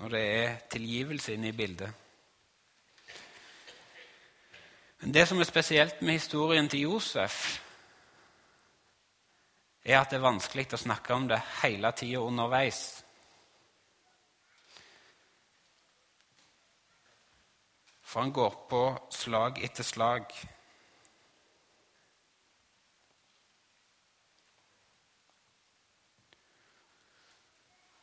Når 0.00 0.14
det 0.16 0.22
er 0.24 0.56
tilgivelse 0.72 1.36
inne 1.36 1.52
i 1.52 1.56
bildet. 1.56 2.00
Men 5.04 5.12
det 5.12 5.26
som 5.28 5.40
er 5.40 5.44
spesielt 5.44 6.00
med 6.00 6.16
historien 6.16 6.68
til 6.72 6.86
Josef, 6.86 7.60
er 9.84 10.00
at 10.00 10.08
det 10.08 10.16
er 10.16 10.24
vanskelig 10.24 10.70
å 10.72 10.80
snakke 10.80 11.12
om 11.12 11.28
det 11.28 11.42
hele 11.60 11.92
tida 11.92 12.24
underveis. 12.24 13.03
For 18.14 18.22
han 18.22 18.32
går 18.32 18.52
på 18.70 18.80
slag 19.10 19.56
etter 19.66 19.82
slag. 19.82 20.28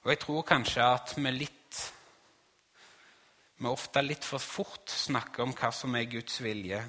Og 0.03 0.11
jeg 0.11 0.19
tror 0.19 0.43
kanskje 0.49 0.83
at 0.97 1.13
vi 1.15 1.31
litt 1.31 1.79
Vi 3.61 3.71
ofte 3.71 4.03
litt 4.03 4.27
for 4.27 4.43
fort 4.43 4.91
snakker 4.91 5.45
om 5.45 5.55
hva 5.55 5.71
som 5.71 5.95
er 5.95 6.11
Guds 6.11 6.41
vilje. 6.43 6.81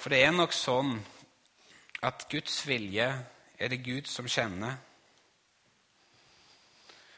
For 0.00 0.14
det 0.14 0.24
er 0.24 0.32
nok 0.40 0.56
sånn 0.56 0.96
at 2.00 2.28
Guds 2.32 2.62
vilje 2.64 3.12
er 3.58 3.76
det 3.76 3.84
Gud 3.84 4.08
som 4.08 4.30
kjenner. 4.30 4.85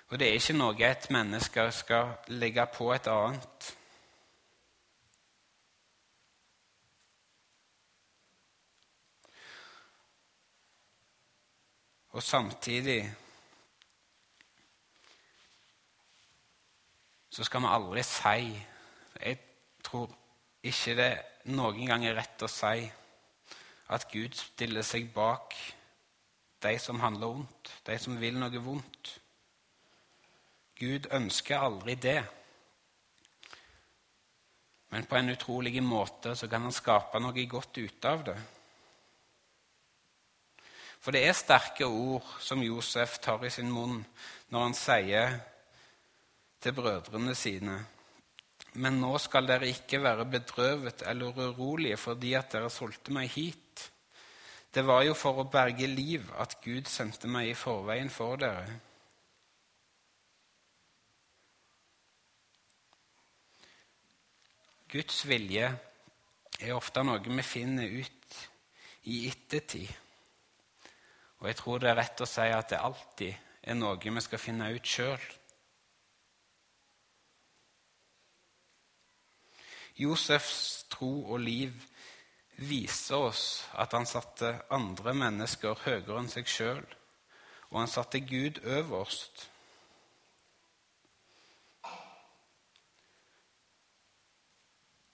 Og 0.09 0.19
det 0.19 0.29
er 0.29 0.39
ikke 0.39 0.57
noe 0.57 0.87
et 0.89 1.11
menneske 1.13 1.67
skal 1.77 2.15
legge 2.33 2.65
på 2.73 2.89
et 2.95 3.11
annet. 3.13 3.75
Og 12.17 12.23
samtidig 12.23 13.03
så 17.31 17.45
skal 17.45 17.63
vi 17.63 17.69
aldri 17.71 18.03
si 18.03 18.65
Jeg 19.21 19.39
tror 19.85 20.11
ikke 20.63 20.97
det 20.97 21.13
noen 21.53 21.87
gang 21.87 22.07
er 22.07 22.17
rett 22.17 22.43
å 22.43 22.49
si 22.51 22.89
at 23.89 24.09
Gud 24.11 24.35
stiller 24.35 24.83
seg 24.83 25.13
bak 25.13 25.55
de 26.63 26.79
som 26.83 27.01
handler 27.01 27.37
vondt, 27.37 27.71
de 27.87 27.97
som 27.99 28.19
vil 28.21 28.37
noe 28.41 28.63
vondt. 28.63 29.19
Gud 30.79 31.09
ønsker 31.13 31.59
aldri 31.59 31.97
det. 31.99 32.21
Men 34.89 35.05
på 35.05 35.19
en 35.19 35.35
utrolig 35.35 35.83
måte 35.85 36.37
så 36.39 36.49
kan 36.49 36.65
han 36.65 36.75
skape 36.75 37.21
noe 37.21 37.45
godt 37.51 37.81
ut 37.83 38.09
av 38.09 38.25
det. 38.31 38.39
For 40.99 41.15
det 41.15 41.23
er 41.27 41.37
sterke 41.37 41.87
ord 41.87 42.27
som 42.43 42.63
Josef 42.65 43.19
tar 43.23 43.45
i 43.47 43.53
sin 43.53 43.71
munn 43.73 44.01
når 44.53 44.65
han 44.65 44.75
sier 44.77 45.37
til 46.59 46.75
brødrene 46.75 47.37
sine 47.39 47.77
Men 48.83 48.99
nå 49.01 49.13
skal 49.23 49.47
dere 49.47 49.71
ikke 49.71 50.01
være 50.03 50.27
bedrøvet 50.29 51.05
eller 51.11 51.39
urolige 51.39 51.97
fordi 51.97 52.35
at 52.39 52.53
dere 52.53 52.71
solgte 52.71 53.15
meg 53.15 53.31
hit. 53.33 53.87
Det 54.75 54.85
var 54.87 55.03
jo 55.07 55.15
for 55.17 55.41
å 55.41 55.49
berge 55.51 55.87
liv 55.89 56.29
at 56.39 56.59
Gud 56.63 56.91
sendte 56.91 57.31
meg 57.31 57.51
i 57.51 57.57
forveien 57.57 58.11
for 58.13 58.37
dere. 58.39 58.77
Guds 64.89 65.25
vilje 65.29 65.67
er 66.59 66.73
ofte 66.73 67.03
noe 67.05 67.21
vi 67.21 67.43
finner 67.45 67.91
ut 67.93 68.39
i 69.13 69.27
ettertid. 69.29 69.91
Og 71.39 71.51
jeg 71.51 71.59
tror 71.59 71.83
det 71.83 71.91
er 71.91 72.01
rett 72.01 72.23
å 72.25 72.29
si 72.29 72.47
at 72.49 72.73
det 72.73 72.81
alltid 72.81 73.69
er 73.69 73.77
noe 73.77 74.01
vi 74.01 74.25
skal 74.25 74.41
finne 74.41 74.71
ut 74.73 74.89
sjøl. 74.89 75.27
Josefs 79.99 80.87
tro 80.89 81.11
og 81.35 81.43
liv 81.43 81.75
viser 82.65 83.29
oss 83.29 83.45
at 83.79 83.93
han 83.93 84.07
satte 84.07 84.55
andre 84.75 85.15
mennesker 85.15 85.85
høyere 85.85 86.21
enn 86.23 86.31
seg 86.33 86.49
sjøl, 86.49 86.85
og 87.71 87.81
han 87.83 87.91
satte 87.91 88.23
Gud 88.25 88.63
øverst. 88.65 89.49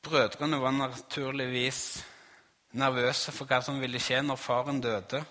Brødrene 0.04 0.60
var 0.60 0.70
naturligvis 0.70 2.04
nervøse 2.76 3.32
for 3.32 3.48
hva 3.48 3.62
som 3.64 3.80
ville 3.80 4.00
skje 4.02 4.20
når 4.22 4.36
faren 4.36 4.80
døde. 4.84 5.22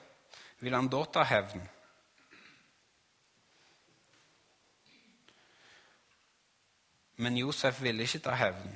Ville 0.63 0.79
han 0.79 0.89
da 0.89 1.03
ta 1.13 1.25
hevn? 1.27 1.61
Men 7.21 7.37
Josef 7.37 7.81
ville 7.83 8.03
ikke 8.07 8.23
ta 8.25 8.33
hevn. 8.39 8.73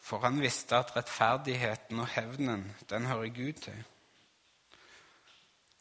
For 0.00 0.22
han 0.22 0.38
visste 0.40 0.76
at 0.76 0.94
rettferdigheten 0.96 2.00
og 2.00 2.08
hevnen, 2.14 2.66
den 2.90 3.06
hører 3.06 3.34
Gud 3.34 3.52
til. 3.64 3.84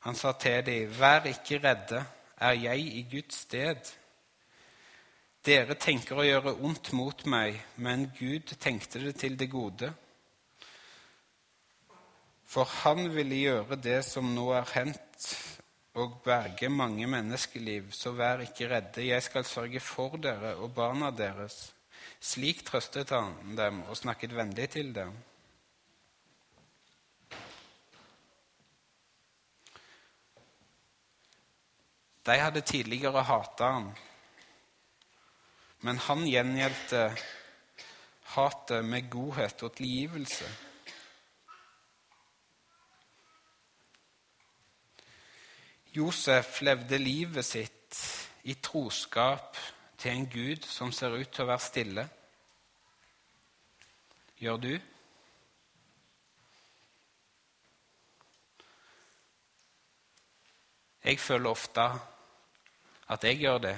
Han 0.01 0.15
sa 0.15 0.31
til 0.31 0.65
dem, 0.65 0.89
'Vær 0.89 1.23
ikke 1.25 1.61
redde, 1.63 2.05
er 2.37 2.51
jeg 2.51 2.79
i 2.79 3.07
Guds 3.11 3.35
sted?' 3.35 4.00
Dere 5.41 5.73
tenker 5.73 6.19
å 6.21 6.23
gjøre 6.25 6.51
ondt 6.61 6.91
mot 6.93 7.23
meg, 7.25 7.55
men 7.81 8.03
Gud 8.13 8.51
tenkte 8.61 8.99
det 9.01 9.15
til 9.23 9.33
det 9.39 9.47
gode. 9.49 9.87
For 12.45 12.69
han 12.83 13.07
ville 13.15 13.39
gjøre 13.39 13.77
det 13.81 14.03
som 14.05 14.27
nå 14.35 14.51
er 14.53 14.69
hendt, 14.75 15.31
og 15.97 16.19
berge 16.23 16.69
mange 16.69 17.07
menneskeliv. 17.09 17.89
Så 17.89 18.13
vær 18.13 18.43
ikke 18.45 18.69
redde, 18.69 19.07
jeg 19.07 19.23
skal 19.25 19.47
sørge 19.47 19.81
for 19.81 20.19
dere 20.21 20.53
og 20.61 20.75
barna 20.77 21.09
deres. 21.09 21.71
Slik 22.21 22.61
trøstet 22.67 23.09
han 23.09 23.57
dem 23.57 23.81
og 23.89 23.97
snakket 23.97 24.37
vennlig 24.37 24.69
til 24.77 24.93
dem. 24.93 25.17
De 32.21 32.37
hadde 32.37 32.61
tidligere 32.61 33.25
hata 33.25 33.73
ham, 33.73 33.89
men 35.81 35.97
han 35.97 36.25
gjengjeldte 36.29 37.05
hatet 38.35 38.85
med 38.85 39.09
godhet 39.11 39.63
og 39.65 39.73
tilgivelse. 39.75 40.49
Josef 45.91 46.61
levde 46.63 47.01
livet 47.01 47.45
sitt 47.45 47.97
i 48.47 48.55
troskap 48.63 49.57
til 49.99 50.13
en 50.13 50.29
Gud 50.31 50.63
som 50.63 50.93
ser 50.95 51.17
ut 51.17 51.27
til 51.27 51.43
å 51.43 51.49
være 51.49 51.65
stille. 51.65 52.05
Gjør 54.41 54.61
du? 54.63 54.71
Jeg 61.03 61.19
føler 61.19 61.49
ofte 61.49 61.83
at 63.11 63.23
jeg 63.27 63.41
gjør 63.41 63.63
det. 63.65 63.75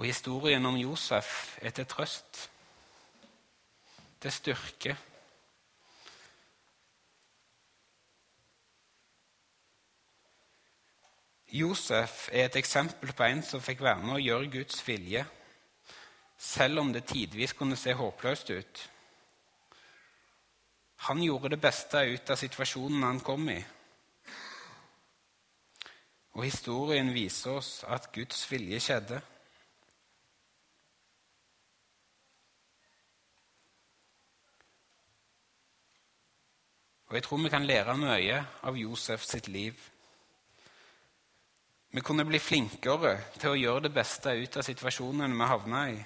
Og 0.00 0.06
historien 0.06 0.64
om 0.64 0.78
Josef 0.80 1.58
er 1.60 1.74
til 1.76 1.84
trøst, 1.84 2.38
til 4.20 4.32
styrke. 4.32 4.94
Josef 11.52 12.28
er 12.32 12.46
et 12.46 12.56
eksempel 12.56 13.12
på 13.12 13.26
en 13.28 13.42
som 13.44 13.60
fikk 13.60 13.82
være 13.84 14.00
med 14.06 14.14
å 14.14 14.22
gjøre 14.24 14.48
Guds 14.54 14.80
vilje, 14.86 15.26
selv 16.38 16.80
om 16.80 16.92
det 16.94 17.02
tidvis 17.10 17.52
kunne 17.58 17.76
se 17.76 17.92
håpløst 17.92 18.52
ut. 18.56 18.80
Han 21.10 21.20
gjorde 21.26 21.50
det 21.52 21.58
beste 21.60 22.06
ut 22.08 22.32
av 22.32 22.40
situasjonen 22.40 23.04
han 23.04 23.20
kom 23.20 23.44
i. 23.52 23.58
Og 26.38 26.48
historien 26.48 27.12
viser 27.12 27.60
oss 27.60 27.82
at 27.84 28.08
Guds 28.16 28.46
vilje 28.48 28.80
skjedde. 28.86 29.20
Og 37.10 37.16
jeg 37.18 37.26
tror 37.26 37.42
vi 37.42 37.50
kan 37.50 37.66
lære 37.66 37.96
mye 37.98 38.38
av 38.62 38.78
Josef 38.78 39.26
sitt 39.26 39.50
liv. 39.50 39.74
Vi 41.90 42.00
kunne 42.06 42.24
bli 42.24 42.38
flinkere 42.38 43.16
til 43.34 43.50
å 43.50 43.58
gjøre 43.58 43.88
det 43.88 43.94
beste 43.94 44.32
ut 44.38 44.56
av 44.56 44.66
situasjonen 44.66 45.34
vi 45.34 45.50
havna 45.50 45.84
i. 45.90 46.00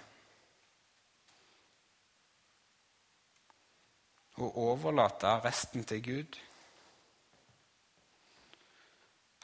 og 4.43 4.59
overlate 4.59 5.39
resten 5.45 5.85
til 5.87 6.03
Gud. 6.03 6.39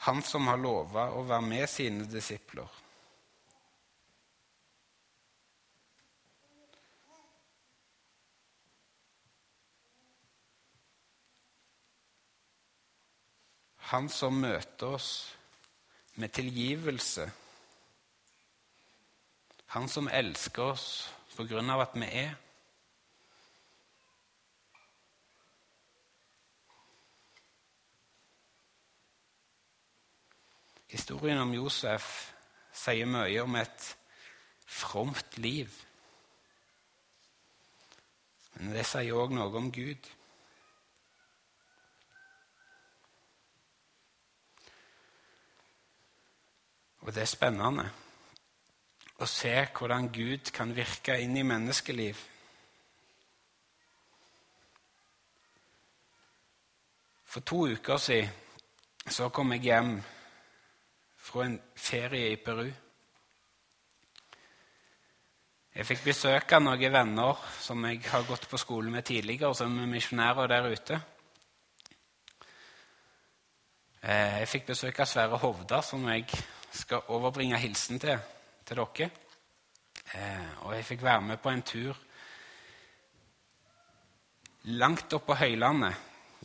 Han 0.07 0.21
som 0.25 0.47
har 0.49 0.59
lova 0.59 1.11
å 1.15 1.23
være 1.29 1.47
med 1.47 1.69
sine 1.69 2.07
disipler. 2.09 2.80
Han 13.91 14.07
som 14.07 14.37
møter 14.39 14.93
oss 14.95 15.09
med 16.15 16.31
tilgivelse. 16.31 17.25
Han 19.75 19.89
som 19.91 20.07
elsker 20.07 20.63
oss 20.63 20.85
på 21.35 21.43
grunn 21.49 21.69
av 21.73 21.83
at 21.83 21.97
vi 21.99 22.07
er. 22.21 22.31
Historien 30.91 31.43
om 31.43 31.51
Josef 31.55 32.07
sier 32.71 33.11
mye 33.11 33.43
om 33.43 33.59
et 33.59 33.91
fromt 34.71 35.37
liv. 35.39 35.67
Men 38.55 38.71
det 38.75 38.87
sier 38.87 39.19
òg 39.19 39.35
noe 39.35 39.51
om 39.59 39.71
Gud. 39.71 40.11
Og 47.01 47.13
det 47.13 47.23
er 47.23 47.29
spennende 47.29 47.87
å 49.21 49.27
se 49.29 49.53
hvordan 49.77 50.09
Gud 50.13 50.51
kan 50.53 50.73
virke 50.75 51.17
inn 51.21 51.37
i 51.37 51.45
menneskeliv. 51.45 52.19
For 57.31 57.45
to 57.47 57.65
uker 57.71 58.01
siden 58.01 58.37
så 59.07 59.29
kom 59.33 59.53
jeg 59.55 59.65
hjem 59.65 59.95
fra 61.21 61.45
en 61.45 61.57
ferie 61.75 62.33
i 62.33 62.39
Peru. 62.41 62.67
Jeg 65.71 65.87
fikk 65.87 66.03
besøk 66.03 66.53
av 66.53 66.65
noen 66.65 66.93
venner 66.93 67.45
som 67.63 67.85
jeg 67.87 68.01
har 68.11 68.27
gått 68.27 68.49
på 68.51 68.59
skole 68.59 68.91
med 68.91 69.07
tidligere, 69.07 69.55
som 69.55 69.77
er 69.79 69.87
misjonærer 69.87 70.51
der 70.51 70.67
ute. 70.67 70.99
Eh, 74.01 74.41
jeg 74.41 74.49
fikk 74.51 74.67
besøk 74.73 74.99
av 74.99 75.07
Sverre 75.07 75.39
Hovda, 75.39 75.79
som 75.85 76.03
jeg 76.11 76.27
skal 76.71 77.07
overbringe 77.07 77.57
hilsen 77.57 77.99
til 77.99 78.19
til 78.65 78.77
dere. 78.77 79.09
Eh, 80.15 80.65
og 80.65 80.75
jeg 80.75 80.85
fikk 80.85 81.03
være 81.03 81.21
med 81.21 81.37
på 81.37 81.49
en 81.49 81.61
tur 81.61 81.97
langt 84.63 85.13
opp 85.13 85.25
på 85.25 85.35
høylandet, 85.35 85.95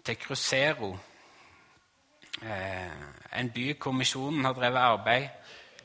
til 0.05 0.17
Crucero 0.17 0.97
Eh, 2.43 3.41
en 3.41 3.51
by 3.51 3.79
hvor 3.81 3.93
har 4.45 4.53
drevet 4.53 4.79
arbeid 4.79 5.29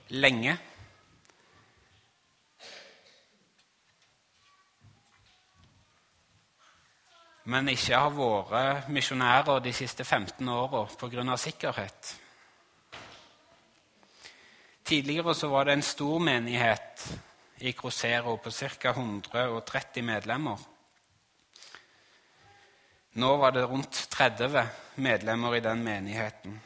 lenge. 0.09 0.57
Men 7.43 7.69
ikke 7.69 7.95
har 7.95 8.11
vært 8.11 8.89
misjonærer 8.89 9.59
de 9.59 9.73
siste 9.73 10.03
15 10.03 10.49
åra 10.49 10.85
pga. 10.99 11.37
sikkerhet. 11.37 12.20
Tidligere 14.91 15.31
så 15.35 15.47
var 15.47 15.63
det 15.65 15.73
en 15.77 15.81
stor 15.87 16.19
menighet 16.19 17.03
i 17.63 17.71
Crosero 17.71 18.33
på 18.43 18.51
ca. 18.51 18.89
130 18.89 20.03
medlemmer. 20.03 20.57
Nå 23.13 23.29
var 23.39 23.51
det 23.55 23.63
rundt 23.71 24.01
30 24.11 24.65
medlemmer 24.95 25.55
i 25.55 25.61
den 25.63 25.83
menigheten. 25.83 26.57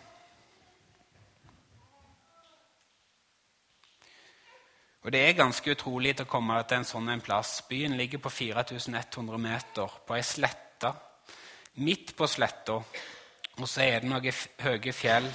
Og 5.04 5.12
Det 5.12 5.22
er 5.22 5.38
ganske 5.38 5.78
utrolig 5.78 6.16
å 6.18 6.26
komme 6.26 6.58
til 6.64 6.80
en 6.80 6.90
sånn 6.96 7.14
en 7.14 7.22
plass. 7.22 7.62
Byen 7.70 7.94
ligger 7.94 8.18
på 8.26 8.34
4100 8.34 9.38
meter, 9.38 10.02
på 10.08 10.18
ei 10.18 10.26
slette. 10.26 10.96
Midt 11.76 12.18
på 12.18 12.26
sletta, 12.26 12.82
og 13.60 13.70
så 13.70 13.86
er 13.86 14.02
det 14.02 14.10
noen 14.10 14.44
høye 14.66 14.98
fjell 14.98 15.30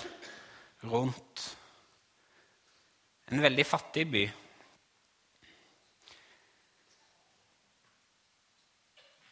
rundt. 0.90 1.59
En 3.30 3.42
veldig 3.42 3.66
fattig 3.66 4.06
by. 4.10 4.24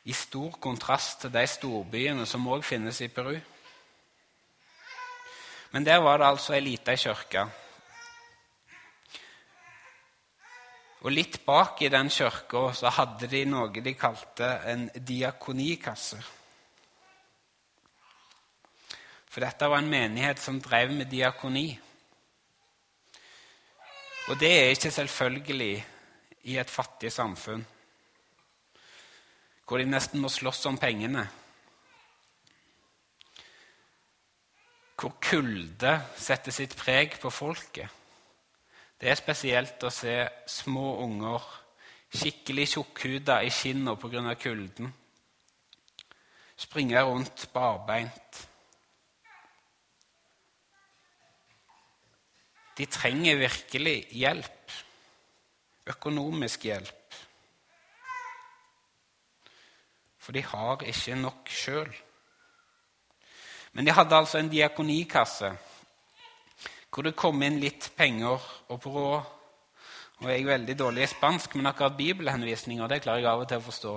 i 0.08 0.14
stor 0.16 0.56
kontrast 0.60 1.20
til 1.22 1.32
de 1.34 1.44
storbyene 1.44 2.24
som 2.26 2.46
òg 2.48 2.64
finnes 2.64 3.00
i 3.04 3.10
Peru. 3.12 3.34
Men 5.74 5.84
der 5.84 6.00
var 6.00 6.20
det 6.20 6.30
altså 6.30 6.54
ei 6.56 6.62
lita 6.64 6.94
kirke. 6.96 7.44
Og 11.04 11.12
litt 11.12 11.42
bak 11.44 11.82
i 11.84 11.90
den 11.92 12.08
kirka 12.10 12.70
så 12.74 12.90
hadde 12.96 13.28
de 13.28 13.44
noe 13.46 13.84
de 13.84 13.94
kalte 13.94 14.48
en 14.72 14.88
diakonikasse. 14.96 16.22
For 19.28 19.44
dette 19.44 19.68
var 19.68 19.84
en 19.84 19.92
menighet 19.92 20.40
som 20.40 20.56
drev 20.64 20.96
med 20.96 21.12
diakoni. 21.12 21.68
Og 24.28 24.36
det 24.36 24.48
er 24.52 24.70
ikke 24.74 24.90
selvfølgelig 24.92 25.74
i 26.52 26.56
et 26.60 26.70
fattig 26.70 27.12
samfunn 27.12 27.64
hvor 29.68 29.80
de 29.80 29.84
nesten 29.88 30.20
må 30.20 30.30
slåss 30.32 30.64
om 30.70 30.78
pengene. 30.80 31.26
Hvor 34.96 35.12
kulde 35.20 35.92
setter 36.16 36.56
sitt 36.56 36.72
preg 36.76 37.18
på 37.20 37.28
folket. 37.28 37.88
Det 39.00 39.12
er 39.12 39.20
spesielt 39.20 39.84
å 39.84 39.92
se 39.92 40.14
små 40.48 40.86
unger 41.04 41.44
skikkelig 42.08 42.64
tjukkhuda 42.72 43.42
i 43.44 43.52
skinna 43.52 43.94
pga. 44.00 44.34
kulden. 44.40 44.92
Springe 46.56 47.04
rundt 47.04 47.48
barbeint. 47.52 48.47
De 52.78 52.86
trenger 52.86 53.40
virkelig 53.40 53.96
hjelp. 54.14 54.74
Økonomisk 55.88 56.68
hjelp. 56.68 57.16
For 60.18 60.36
de 60.36 60.42
har 60.44 60.84
ikke 60.84 61.16
nok 61.16 61.48
sjøl. 61.50 61.90
Men 63.72 63.86
de 63.86 63.94
hadde 63.96 64.16
altså 64.16 64.38
en 64.38 64.50
diakonikasse 64.52 65.54
hvor 66.88 67.04
det 67.04 67.18
kom 67.20 67.42
inn 67.44 67.60
litt 67.62 67.90
penger 67.96 68.42
og 68.72 68.78
på 68.82 68.90
råd. 68.90 69.26
Og 70.18 70.30
jeg 70.32 70.40
er 70.42 70.48
veldig 70.48 70.74
dårlig 70.78 71.04
i 71.04 71.10
spansk, 71.12 71.54
men 71.54 71.68
akkurat 71.70 71.94
bibelhenvisninger 71.98 72.90
det 72.90 73.02
klarer 73.04 73.22
jeg 73.22 73.28
av 73.30 73.42
og 73.44 73.50
til 73.50 73.60
å 73.60 73.66
forstå. 73.68 73.92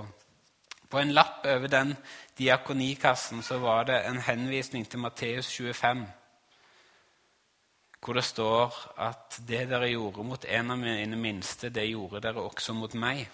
På 0.92 1.00
en 1.00 1.14
lapp 1.16 1.46
over 1.48 1.72
den 1.72 1.94
diakonikassen 2.38 3.42
så 3.42 3.58
var 3.58 3.88
det 3.88 3.96
en 4.06 4.20
henvisning 4.22 4.84
til 4.86 5.02
Matteus 5.02 5.48
25, 5.50 6.04
hvor 8.02 8.14
det 8.18 8.24
står 8.24 8.74
at 8.98 9.38
'det 9.46 9.68
dere 9.70 9.90
gjorde 9.90 10.24
mot 10.24 10.44
en 10.44 10.70
av 10.70 10.78
mine 10.78 11.16
minste, 11.16 11.68
det 11.68 11.86
gjorde 11.86 12.20
dere 12.20 12.42
også 12.42 12.72
mot 12.72 12.94
meg'. 12.94 13.28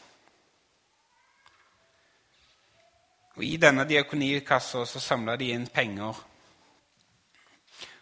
Og 3.37 3.45
I 3.45 3.57
denne 3.57 3.85
diakonikassa 3.89 4.85
så 4.87 5.01
samla 5.01 5.37
de 5.37 5.51
inn 5.51 5.67
penger. 5.67 6.15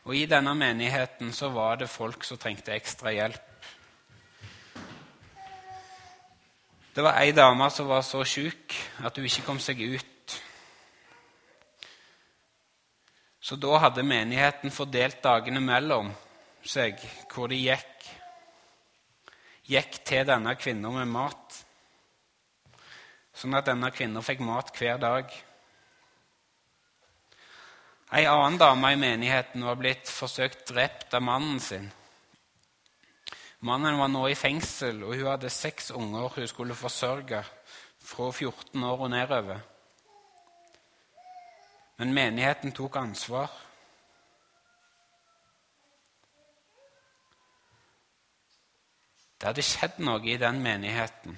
Og 0.05 0.17
I 0.17 0.27
denne 0.27 0.55
menigheten 0.55 1.33
så 1.33 1.49
var 1.49 1.77
det 1.77 1.91
folk 1.91 2.25
som 2.25 2.39
trengte 2.39 2.73
ekstra 2.73 3.13
hjelp. 3.13 3.43
Det 6.95 7.03
var 7.05 7.21
ei 7.21 7.33
dame 7.33 7.71
som 7.71 7.87
var 7.87 8.03
så 8.03 8.25
sjuk 8.25 8.75
at 9.05 9.17
hun 9.17 9.25
ikke 9.25 9.43
kom 9.47 9.59
seg 9.61 9.81
ut. 9.81 10.43
Så 13.41 13.57
da 13.57 13.79
hadde 13.79 14.03
menigheten 14.03 14.71
fordelt 14.71 15.23
dagene 15.23 15.61
mellom 15.61 16.15
seg 16.69 17.01
hvor 17.33 17.51
de 17.53 17.59
gikk, 17.61 18.11
gikk 19.67 20.03
til 20.07 20.27
denne 20.29 20.55
kvinnen 20.59 21.01
med 21.01 21.11
mat 21.11 21.63
sånn 23.37 23.57
at 23.59 23.69
denne 23.69 23.91
kvinnen 23.93 24.25
fikk 24.25 24.41
mat 24.45 24.73
hver 24.77 24.99
dag. 25.01 25.33
Ei 28.17 28.25
annen 28.31 28.59
dame 28.61 28.93
i 28.95 29.01
menigheten 29.01 29.65
var 29.67 29.79
blitt 29.81 30.09
forsøkt 30.09 30.69
drept 30.71 31.15
av 31.15 31.25
mannen 31.27 31.61
sin. 31.61 31.89
Mannen 33.67 33.99
var 33.99 34.09
nå 34.13 34.27
i 34.31 34.39
fengsel, 34.39 35.03
og 35.03 35.17
hun 35.17 35.31
hadde 35.33 35.51
seks 35.53 35.91
unger 35.91 36.37
hun 36.37 36.49
skulle 36.49 36.77
forsørge 36.79 37.43
fra 38.07 38.31
14 38.31 38.85
år 38.87 39.05
og 39.09 39.11
nedover. 39.11 39.63
Men 41.97 42.15
menigheten 42.15 42.75
tok 42.77 42.99
ansvar. 43.01 43.51
Det 49.37 49.51
hadde 49.51 49.65
skjedd 49.65 49.99
noe 50.01 50.25
i 50.25 50.39
den 50.41 50.63
menigheten. 50.65 51.37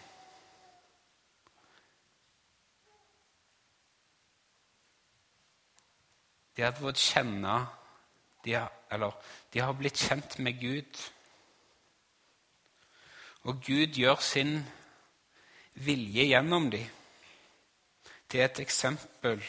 De 6.54 6.64
hadde 6.66 6.82
fått 6.82 7.02
kjenne 7.02 7.58
de 8.44 8.54
Eller 8.90 9.12
de 9.52 9.61
har 9.61 9.74
blitt 9.76 10.00
kjent 10.00 10.38
med 10.38 10.61
Gud. 10.61 11.00
Og 13.44 13.61
Gud 13.66 13.98
gjør 14.00 14.22
sin 14.24 14.62
vilje 15.74 16.24
gjennom 16.30 16.70
dem 16.72 16.87
til 18.28 18.40
et 18.40 18.61
eksempel 18.64 19.44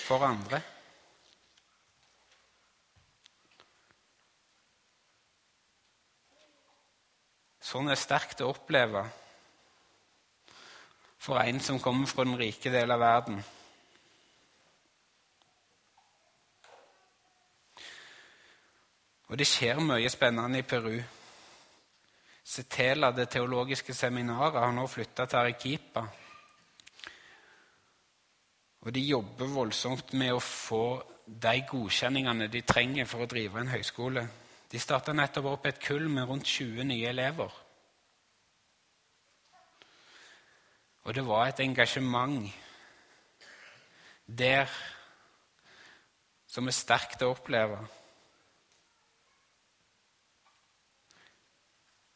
for 0.00 0.24
andre. 0.24 0.62
Sånn 7.68 7.90
er 7.92 8.00
sterkt 8.00 8.40
å 8.40 8.48
oppleve 8.48 9.02
for 11.20 11.36
en 11.42 11.58
som 11.60 11.80
kommer 11.82 12.08
fra 12.08 12.24
den 12.24 12.38
rike 12.40 12.70
delen 12.72 12.94
av 12.94 13.02
verden. 13.02 13.42
Og 19.28 19.36
det 19.36 19.44
skjer 19.50 19.82
mye 19.84 20.08
spennende 20.08 20.62
i 20.62 20.64
Peru. 20.64 20.96
Setela, 22.48 23.12
det 23.12 23.28
teologiske 23.34 23.92
seminaret, 23.92 24.62
har 24.62 24.72
nå 24.72 24.86
flytta 24.88 25.28
til 25.28 25.42
Arequipa. 25.42 26.06
Og 28.80 28.94
de 28.94 29.04
jobber 29.04 29.52
voldsomt 29.52 30.14
med 30.16 30.32
å 30.32 30.40
få 30.40 30.84
de 31.28 31.58
godkjenningene 31.68 32.48
de 32.48 32.64
trenger 32.64 33.10
for 33.10 33.26
å 33.26 33.28
drive 33.28 33.60
en 33.60 33.74
høyskole. 33.74 34.24
De 34.68 34.78
starta 34.78 35.12
nettopp 35.12 35.48
opp 35.52 35.66
et 35.66 35.80
kull 35.80 36.08
med 36.12 36.28
rundt 36.28 36.46
20 36.46 36.84
nye 36.84 37.08
elever. 37.08 37.52
Og 41.08 41.14
det 41.14 41.24
var 41.26 41.46
et 41.48 41.60
engasjement 41.64 42.50
der 44.28 44.68
som 46.48 46.68
er 46.68 46.76
sterkt 46.76 47.24
å 47.24 47.32
oppleve. 47.32 47.80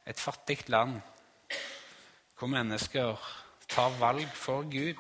et 0.07 0.21
fattig 0.21 0.69
land 0.69 1.01
hvor 2.39 2.51
mennesker 2.51 3.19
tar 3.69 3.93
valg 4.01 4.29
for 4.35 4.67
Gud. 4.71 4.99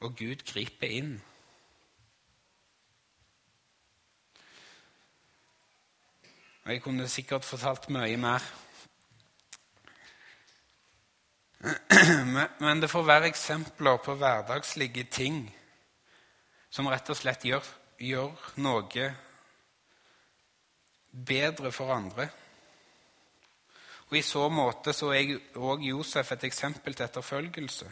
Og 0.00 0.16
Gud 0.18 0.42
griper 0.52 0.90
inn. 0.90 1.12
Og 6.68 6.74
Jeg 6.74 6.82
kunne 6.84 7.08
sikkert 7.08 7.46
fortalt 7.48 7.86
mye 7.88 8.16
mer. 8.20 8.44
Men 12.60 12.82
det 12.82 12.90
får 12.92 13.06
være 13.08 13.30
eksempler 13.30 13.96
på 14.04 14.14
hverdagslige 14.20 15.04
ting 15.04 15.38
som 16.68 16.90
rett 16.92 17.08
og 17.08 17.16
slett 17.16 17.46
gjør, 17.48 17.70
gjør 18.04 18.50
noe 18.60 19.06
bedre 21.32 21.72
for 21.72 21.94
andre. 21.96 22.28
Og 24.10 24.20
I 24.20 24.24
så 24.34 24.44
måte 24.52 24.92
så 24.92 25.14
er 25.16 25.34
òg 25.56 25.88
Josef 25.88 26.36
et 26.36 26.46
eksempel 26.52 26.92
til 26.92 27.08
etterfølgelse. 27.08 27.90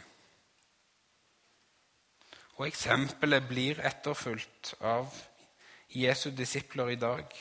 Og 2.61 2.69
eksempelet 2.69 3.49
blir 3.49 3.81
etterfulgt 3.81 4.75
av 4.85 5.09
Jesu 5.89 6.29
disipler 6.29 6.93
i 6.93 7.03
dag. 7.09 7.39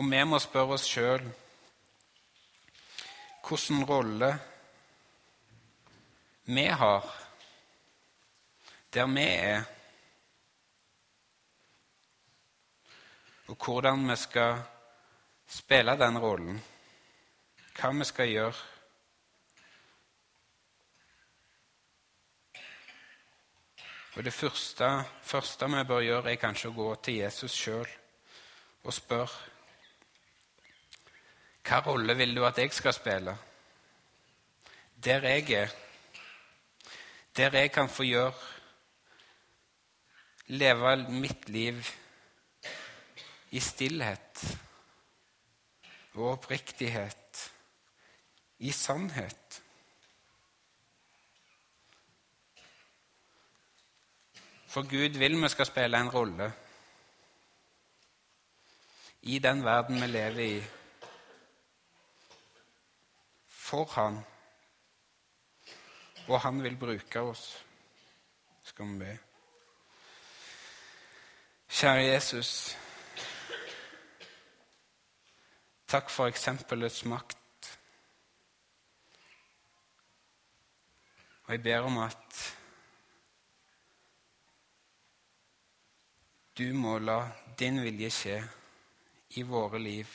Og 0.00 0.06
vi 0.08 0.20
må 0.24 0.38
spørre 0.40 0.78
oss 0.78 0.86
sjøl 0.88 1.26
hvilken 3.44 3.84
rolle 3.84 4.30
vi 6.48 6.64
har 6.80 7.04
der 8.94 9.12
vi 9.12 9.26
er. 9.26 9.68
og 13.50 13.56
hvordan 13.64 14.10
vi 14.10 14.16
skal 14.16 14.62
spille 15.46 15.96
den 15.98 16.18
rollen. 16.18 16.60
Hva 17.74 17.90
vi 17.90 18.04
skal 18.04 18.28
gjøre. 18.28 18.54
Og 24.16 24.24
Det 24.24 24.32
første, 24.32 25.04
første 25.22 25.66
vi 25.66 25.84
bør 25.84 26.00
gjøre, 26.00 26.32
er 26.32 26.36
kanskje 26.36 26.70
å 26.70 26.76
gå 26.76 26.94
til 27.02 27.14
Jesus 27.24 27.54
sjøl 27.54 27.88
og 28.84 28.94
spørre 28.94 29.59
Hva 31.66 31.80
rolle 31.86 32.16
vil 32.16 32.34
du 32.36 32.44
at 32.46 32.58
jeg 32.58 32.72
skal 32.72 32.94
spille? 32.96 33.36
Der 35.04 35.28
jeg 35.28 35.50
er, 35.50 35.68
der 37.36 37.58
jeg 37.58 37.72
kan 37.72 37.88
få 37.88 38.02
gjøre 38.02 38.32
Leve 40.50 40.96
mitt 41.14 41.48
liv 41.48 41.76
i 43.54 43.60
stillhet 43.62 44.40
og 46.14 46.24
oppriktighet, 46.32 47.52
i 48.58 48.72
sannhet. 48.74 49.60
For 54.66 54.82
Gud 54.82 55.18
vil 55.22 55.38
vi 55.42 55.48
skal 55.54 55.70
spille 55.70 56.02
en 56.02 56.10
rolle 56.10 56.50
i 59.22 59.38
den 59.38 59.64
verden 59.64 60.02
vi 60.02 60.06
lever 60.06 60.44
i, 60.48 60.60
for 63.70 63.86
Han. 63.94 64.20
Og 66.28 66.40
Han 66.40 66.62
vil 66.62 66.76
bruke 66.76 67.20
oss, 67.20 67.64
skal 68.62 68.86
vi 68.92 68.98
be. 68.98 69.18
Kjære 71.70 72.06
Jesus. 72.06 72.76
Takk 75.90 76.10
for 76.10 76.30
eksempelets 76.30 77.04
makt. 77.04 77.36
Og 81.44 81.52
jeg 81.54 81.62
ber 81.62 81.86
om 81.86 81.98
at 81.98 82.40
du 86.58 86.74
må 86.74 86.98
la 86.98 87.20
din 87.58 87.82
vilje 87.82 88.10
skje 88.14 88.36
i 89.40 89.42
våre 89.46 89.78
liv, 89.82 90.06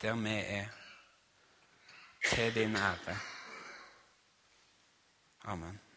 der 0.00 0.16
vi 0.16 0.36
er, 0.40 0.79
til 2.28 2.54
din 2.54 2.76
ære. 2.76 3.16
Amen. 5.44 5.89